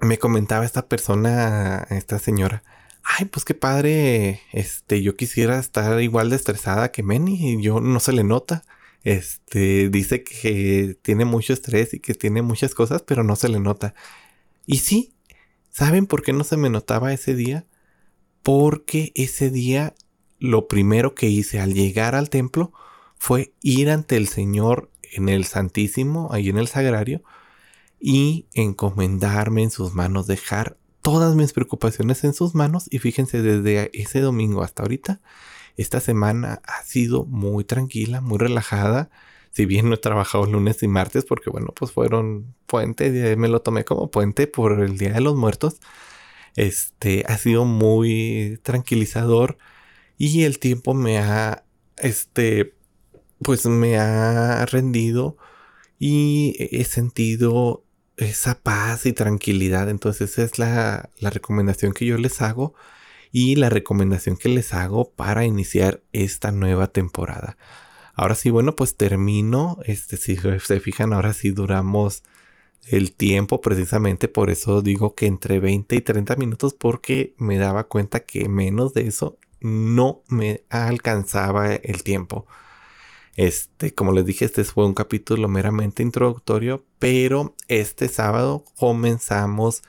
me 0.00 0.18
comentaba 0.18 0.64
esta 0.64 0.88
persona, 0.88 1.86
esta 1.90 2.18
señora, 2.18 2.62
ay, 3.02 3.26
pues 3.26 3.44
qué 3.44 3.54
padre, 3.54 4.40
este, 4.52 5.02
yo 5.02 5.16
quisiera 5.16 5.58
estar 5.58 6.00
igual 6.00 6.30
de 6.30 6.36
estresada 6.36 6.90
que 6.92 7.02
Manny 7.02 7.54
y 7.54 7.62
yo 7.62 7.80
no 7.80 8.00
se 8.00 8.12
le 8.12 8.24
nota. 8.24 8.64
Este, 9.02 9.88
dice 9.88 10.22
que 10.24 10.96
tiene 11.02 11.24
mucho 11.24 11.52
estrés 11.52 11.94
y 11.94 12.00
que 12.00 12.14
tiene 12.14 12.42
muchas 12.42 12.74
cosas, 12.74 13.02
pero 13.02 13.24
no 13.24 13.36
se 13.36 13.48
le 13.48 13.60
nota. 13.60 13.94
Y 14.66 14.78
sí, 14.78 15.14
¿saben 15.70 16.06
por 16.06 16.22
qué 16.22 16.32
no 16.32 16.44
se 16.44 16.56
me 16.56 16.70
notaba 16.70 17.12
ese 17.12 17.34
día? 17.34 17.66
Porque 18.42 19.12
ese 19.14 19.50
día 19.50 19.94
lo 20.40 20.66
primero 20.66 21.14
que 21.14 21.28
hice 21.28 21.60
al 21.60 21.74
llegar 21.74 22.14
al 22.14 22.30
templo 22.30 22.72
fue 23.16 23.52
ir 23.62 23.90
ante 23.90 24.16
el 24.16 24.26
Señor 24.26 24.90
en 25.12 25.28
el 25.28 25.44
Santísimo, 25.44 26.30
ahí 26.32 26.48
en 26.48 26.58
el 26.58 26.66
Sagrario, 26.66 27.22
y 28.00 28.46
encomendarme 28.54 29.62
en 29.62 29.70
sus 29.70 29.94
manos, 29.94 30.26
dejar 30.26 30.78
todas 31.02 31.36
mis 31.36 31.52
preocupaciones 31.52 32.24
en 32.24 32.34
sus 32.34 32.54
manos 32.54 32.86
y 32.90 32.98
fíjense 32.98 33.42
desde 33.42 33.90
ese 33.92 34.20
domingo 34.20 34.62
hasta 34.62 34.82
ahorita, 34.82 35.20
esta 35.76 36.00
semana 36.00 36.60
ha 36.66 36.82
sido 36.82 37.24
muy 37.24 37.64
tranquila, 37.64 38.20
muy 38.20 38.38
relajada. 38.38 39.10
Si 39.50 39.66
bien 39.66 39.88
no 39.88 39.94
he 39.94 39.98
trabajado 39.98 40.46
lunes 40.46 40.82
y 40.82 40.88
martes 40.88 41.24
porque 41.24 41.50
bueno, 41.50 41.68
pues 41.74 41.92
fueron 41.92 42.54
puente, 42.66 43.36
me 43.36 43.48
lo 43.48 43.62
tomé 43.62 43.84
como 43.84 44.10
puente 44.10 44.46
por 44.46 44.80
el 44.80 44.98
Día 44.98 45.12
de 45.12 45.20
los 45.20 45.36
Muertos. 45.36 45.80
Este 46.56 47.24
ha 47.28 47.38
sido 47.38 47.64
muy 47.64 48.60
tranquilizador 48.62 49.58
y 50.20 50.44
el 50.44 50.58
tiempo 50.58 50.92
me 50.92 51.18
ha 51.18 51.64
este 51.96 52.74
pues 53.42 53.64
me 53.64 53.98
ha 53.98 54.66
rendido 54.66 55.38
y 55.98 56.56
he 56.58 56.84
sentido 56.84 57.84
esa 58.18 58.60
paz 58.60 59.06
y 59.06 59.14
tranquilidad. 59.14 59.88
Entonces 59.88 60.32
esa 60.32 60.42
es 60.42 60.58
la, 60.58 61.10
recomendación 61.22 61.94
que 61.94 62.04
yo 62.04 62.18
les 62.18 62.42
hago 62.42 62.74
y 63.32 63.56
la 63.56 63.70
recomendación 63.70 64.36
que 64.36 64.50
les 64.50 64.74
hago 64.74 65.10
para 65.10 65.46
iniciar 65.46 66.02
esta 66.12 66.52
nueva 66.52 66.88
temporada. 66.88 67.56
Ahora 68.14 68.34
sí, 68.34 68.50
bueno, 68.50 68.76
pues 68.76 68.96
termino. 68.96 69.78
Este, 69.86 70.18
si 70.18 70.36
se 70.36 70.80
fijan, 70.80 71.14
ahora 71.14 71.32
sí 71.32 71.50
duramos 71.50 72.24
el 72.88 73.12
tiempo 73.12 73.62
precisamente 73.62 74.28
por 74.28 74.50
eso 74.50 74.82
digo 74.82 75.14
que 75.14 75.26
entre 75.26 75.60
20 75.60 75.96
y 75.96 76.00
30 76.02 76.36
minutos 76.36 76.74
porque 76.74 77.34
me 77.38 77.58
daba 77.58 77.84
cuenta 77.84 78.20
que 78.20 78.48
menos 78.48 78.94
de 78.94 79.06
eso 79.06 79.38
no 79.60 80.22
me 80.28 80.64
alcanzaba 80.70 81.74
el 81.74 82.02
tiempo. 82.02 82.46
Este, 83.36 83.94
como 83.94 84.12
les 84.12 84.26
dije, 84.26 84.44
este 84.44 84.64
fue 84.64 84.86
un 84.86 84.94
capítulo 84.94 85.48
meramente 85.48 86.02
introductorio, 86.02 86.84
pero 86.98 87.54
este 87.68 88.08
sábado 88.08 88.64
comenzamos 88.76 89.82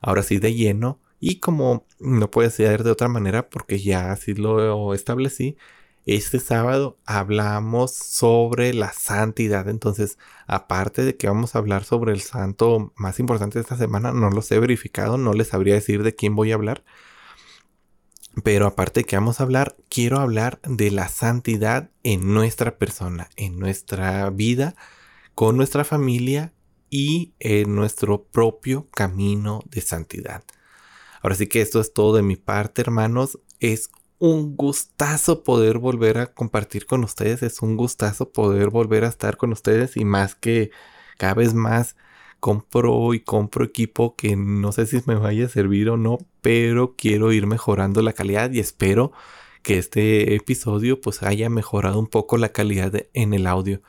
ahora 0.00 0.22
sí 0.22 0.38
de 0.38 0.54
lleno 0.54 1.00
y 1.20 1.40
como 1.40 1.86
no 2.00 2.30
puede 2.30 2.50
ser 2.50 2.84
de 2.84 2.90
otra 2.90 3.08
manera 3.08 3.48
porque 3.48 3.80
ya 3.80 4.12
así 4.12 4.34
lo 4.34 4.94
establecí, 4.94 5.56
este 6.04 6.40
sábado 6.40 6.98
hablamos 7.06 7.92
sobre 7.94 8.74
la 8.74 8.92
santidad. 8.92 9.68
Entonces, 9.68 10.18
aparte 10.46 11.04
de 11.04 11.16
que 11.16 11.28
vamos 11.28 11.54
a 11.54 11.58
hablar 11.58 11.84
sobre 11.84 12.12
el 12.12 12.20
santo 12.22 12.92
más 12.96 13.20
importante 13.20 13.58
de 13.58 13.62
esta 13.62 13.76
semana, 13.76 14.12
no 14.12 14.30
los 14.30 14.50
he 14.50 14.58
verificado, 14.58 15.16
no 15.16 15.32
les 15.32 15.48
sabría 15.48 15.74
decir 15.74 16.02
de 16.02 16.14
quién 16.14 16.34
voy 16.34 16.50
a 16.52 16.56
hablar. 16.56 16.84
Pero 18.44 18.66
aparte 18.66 19.04
que 19.04 19.16
vamos 19.16 19.40
a 19.40 19.42
hablar, 19.42 19.76
quiero 19.90 20.18
hablar 20.18 20.58
de 20.64 20.90
la 20.90 21.08
santidad 21.08 21.90
en 22.02 22.32
nuestra 22.32 22.78
persona, 22.78 23.28
en 23.36 23.58
nuestra 23.58 24.30
vida, 24.30 24.74
con 25.34 25.56
nuestra 25.56 25.84
familia 25.84 26.52
y 26.88 27.34
en 27.40 27.74
nuestro 27.74 28.24
propio 28.24 28.88
camino 28.90 29.62
de 29.66 29.82
santidad. 29.82 30.44
Ahora 31.20 31.36
sí 31.36 31.46
que 31.46 31.60
esto 31.60 31.80
es 31.80 31.92
todo 31.92 32.16
de 32.16 32.22
mi 32.22 32.36
parte, 32.36 32.80
hermanos. 32.80 33.38
Es 33.60 33.90
un 34.18 34.56
gustazo 34.56 35.44
poder 35.44 35.78
volver 35.78 36.18
a 36.18 36.32
compartir 36.32 36.86
con 36.86 37.04
ustedes. 37.04 37.42
Es 37.42 37.60
un 37.60 37.76
gustazo 37.76 38.32
poder 38.32 38.70
volver 38.70 39.04
a 39.04 39.08
estar 39.08 39.36
con 39.36 39.52
ustedes 39.52 39.96
y 39.96 40.04
más 40.04 40.34
que 40.34 40.70
cada 41.18 41.34
vez 41.34 41.54
más 41.54 41.96
compro 42.42 43.14
y 43.14 43.20
compro 43.20 43.64
equipo 43.64 44.16
que 44.16 44.34
no 44.34 44.72
sé 44.72 44.86
si 44.86 45.00
me 45.06 45.14
vaya 45.14 45.46
a 45.46 45.48
servir 45.48 45.88
o 45.90 45.96
no, 45.96 46.18
pero 46.40 46.96
quiero 46.96 47.32
ir 47.32 47.46
mejorando 47.46 48.02
la 48.02 48.14
calidad 48.14 48.50
y 48.50 48.58
espero 48.58 49.12
que 49.62 49.78
este 49.78 50.34
episodio 50.34 51.00
pues 51.00 51.22
haya 51.22 51.48
mejorado 51.50 52.00
un 52.00 52.08
poco 52.08 52.38
la 52.38 52.48
calidad 52.48 52.92
en 53.14 53.32
el 53.32 53.46
audio. 53.46 53.80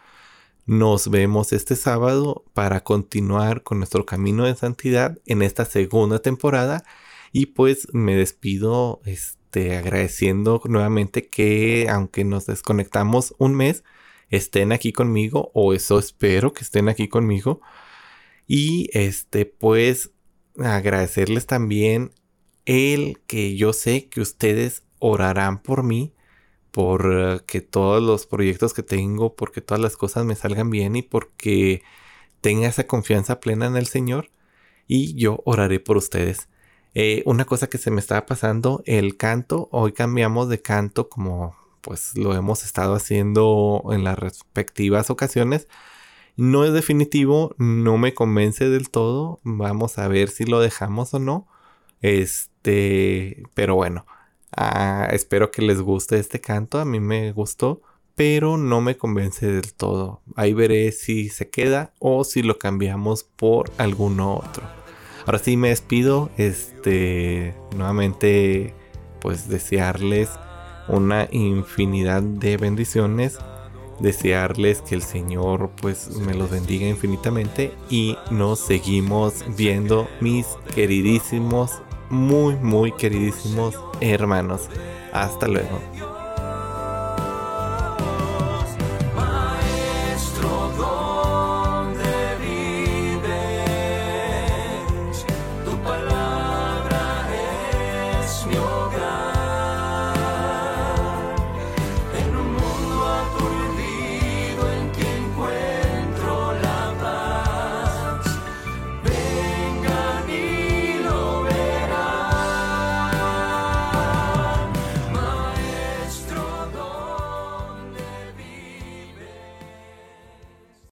Nos 0.68 1.10
vemos 1.10 1.52
este 1.52 1.76
sábado 1.76 2.46
para 2.54 2.84
continuar 2.84 3.64
con 3.64 3.80
nuestro 3.80 4.06
camino 4.06 4.46
de 4.46 4.56
santidad 4.56 5.18
en 5.26 5.42
esta 5.42 5.66
segunda 5.66 6.20
temporada 6.20 6.84
y 7.32 7.48
pues 7.48 7.88
me 7.92 8.16
despido 8.16 9.02
este 9.06 9.78
agradeciendo 9.78 10.62
nuevamente 10.66 11.28
que 11.28 11.88
aunque 11.90 12.24
nos 12.24 12.46
desconectamos 12.46 13.34
un 13.40 13.56
mes, 13.56 13.84
estén 14.30 14.72
aquí 14.74 14.94
conmigo, 14.94 15.50
o 15.56 15.74
eso 15.74 15.98
espero 15.98 16.54
que 16.54 16.64
estén 16.64 16.88
aquí 16.88 17.08
conmigo. 17.08 17.62
Y 18.48 18.90
este, 18.94 19.46
pues, 19.46 20.12
agradecerles 20.58 21.46
también 21.46 22.12
el 22.66 23.20
que 23.28 23.56
yo 23.56 23.74
sé 23.74 24.08
que 24.10 24.22
ustedes 24.22 24.84
orarán 25.00 25.62
por 25.62 25.84
mí, 25.84 26.14
por 26.72 27.44
que 27.46 27.62
todos 27.62 28.02
los 28.02 28.26
proyectos 28.26 28.74
que 28.74 28.84
tengo, 28.84 29.36
porque 29.36 29.62
todas 29.62 29.82
las 29.82 29.98
cosas 29.98 30.26
me 30.26 30.36
salgan 30.36 30.70
bien 30.70 30.96
y 30.96 31.02
porque 31.02 31.84
tenga 32.42 32.68
esa 32.68 32.88
confianza 32.88 33.40
plena 33.40 33.68
en 33.68 33.78
el 33.78 33.88
Señor. 33.88 34.32
Y 34.88 35.16
yo 35.16 35.42
oraré 35.46 35.80
por 35.80 35.98
ustedes. 35.98 36.50
Eh, 36.94 37.24
una 37.26 37.46
cosa 37.46 37.68
que 37.68 37.78
se 37.78 37.92
me 37.92 38.00
estaba 38.00 38.26
pasando, 38.26 38.84
el 38.86 39.18
canto, 39.18 39.70
hoy 39.72 39.94
cambiamos 39.94 40.50
de 40.50 40.62
canto 40.62 41.10
como 41.10 41.56
pues 41.82 42.16
lo 42.18 42.34
hemos 42.34 42.64
estado 42.64 42.96
haciendo 42.96 43.84
en 43.92 44.04
las 44.06 44.18
respectivas 44.18 45.10
ocasiones. 45.10 45.68
No 46.36 46.66
es 46.66 46.74
definitivo, 46.74 47.56
no 47.58 47.98
me 47.98 48.14
convence 48.14 48.70
del 48.70 48.90
todo. 48.90 49.40
Vamos 49.44 50.00
a 50.00 50.08
ver 50.08 50.30
si 50.30 50.46
lo 50.46 50.60
dejamos 50.60 51.14
o 51.14 51.20
no. 51.20 51.48
Este, 52.02 53.44
pero 53.54 53.76
bueno, 53.76 54.06
ah, 54.56 55.08
espero 55.12 55.52
que 55.52 55.62
les 55.62 55.82
guste 55.82 56.18
este 56.18 56.42
canto. 56.42 56.80
A 56.80 56.86
mí 56.86 57.00
me 57.00 57.32
gustó, 57.32 57.82
pero 58.16 58.58
no 58.58 58.82
me 58.82 58.98
convence 58.98 59.46
del 59.46 59.74
todo. 59.74 60.22
Ahí 60.36 60.54
veré 60.54 60.92
si 60.92 61.30
se 61.30 61.50
queda 61.50 61.94
o 62.00 62.24
si 62.24 62.42
lo 62.42 62.58
cambiamos 62.58 63.24
por 63.24 63.72
alguno 63.78 64.36
otro. 64.36 64.64
Ahora 65.26 65.40
sí 65.40 65.56
me 65.56 65.70
despido. 65.70 66.32
Este, 66.38 67.56
nuevamente, 67.76 68.74
pues 69.22 69.48
desearles 69.48 70.30
una 70.88 71.28
infinidad 71.32 72.22
de 72.24 72.58
bendiciones. 72.58 73.38
Desearles 74.00 74.82
que 74.82 74.96
el 74.96 75.02
Señor 75.02 75.72
pues 75.82 76.10
me 76.18 76.34
los 76.34 76.50
bendiga 76.50 76.88
infinitamente 76.88 77.74
y 77.90 78.18
nos 78.32 78.60
seguimos 78.60 79.46
viendo 79.56 80.08
mis 80.20 80.46
queridísimos, 80.76 81.82
muy 82.10 82.56
muy 82.56 82.92
queridísimos 82.92 83.76
hermanos. 84.02 84.70
Hasta 85.12 85.48
luego. 85.48 86.13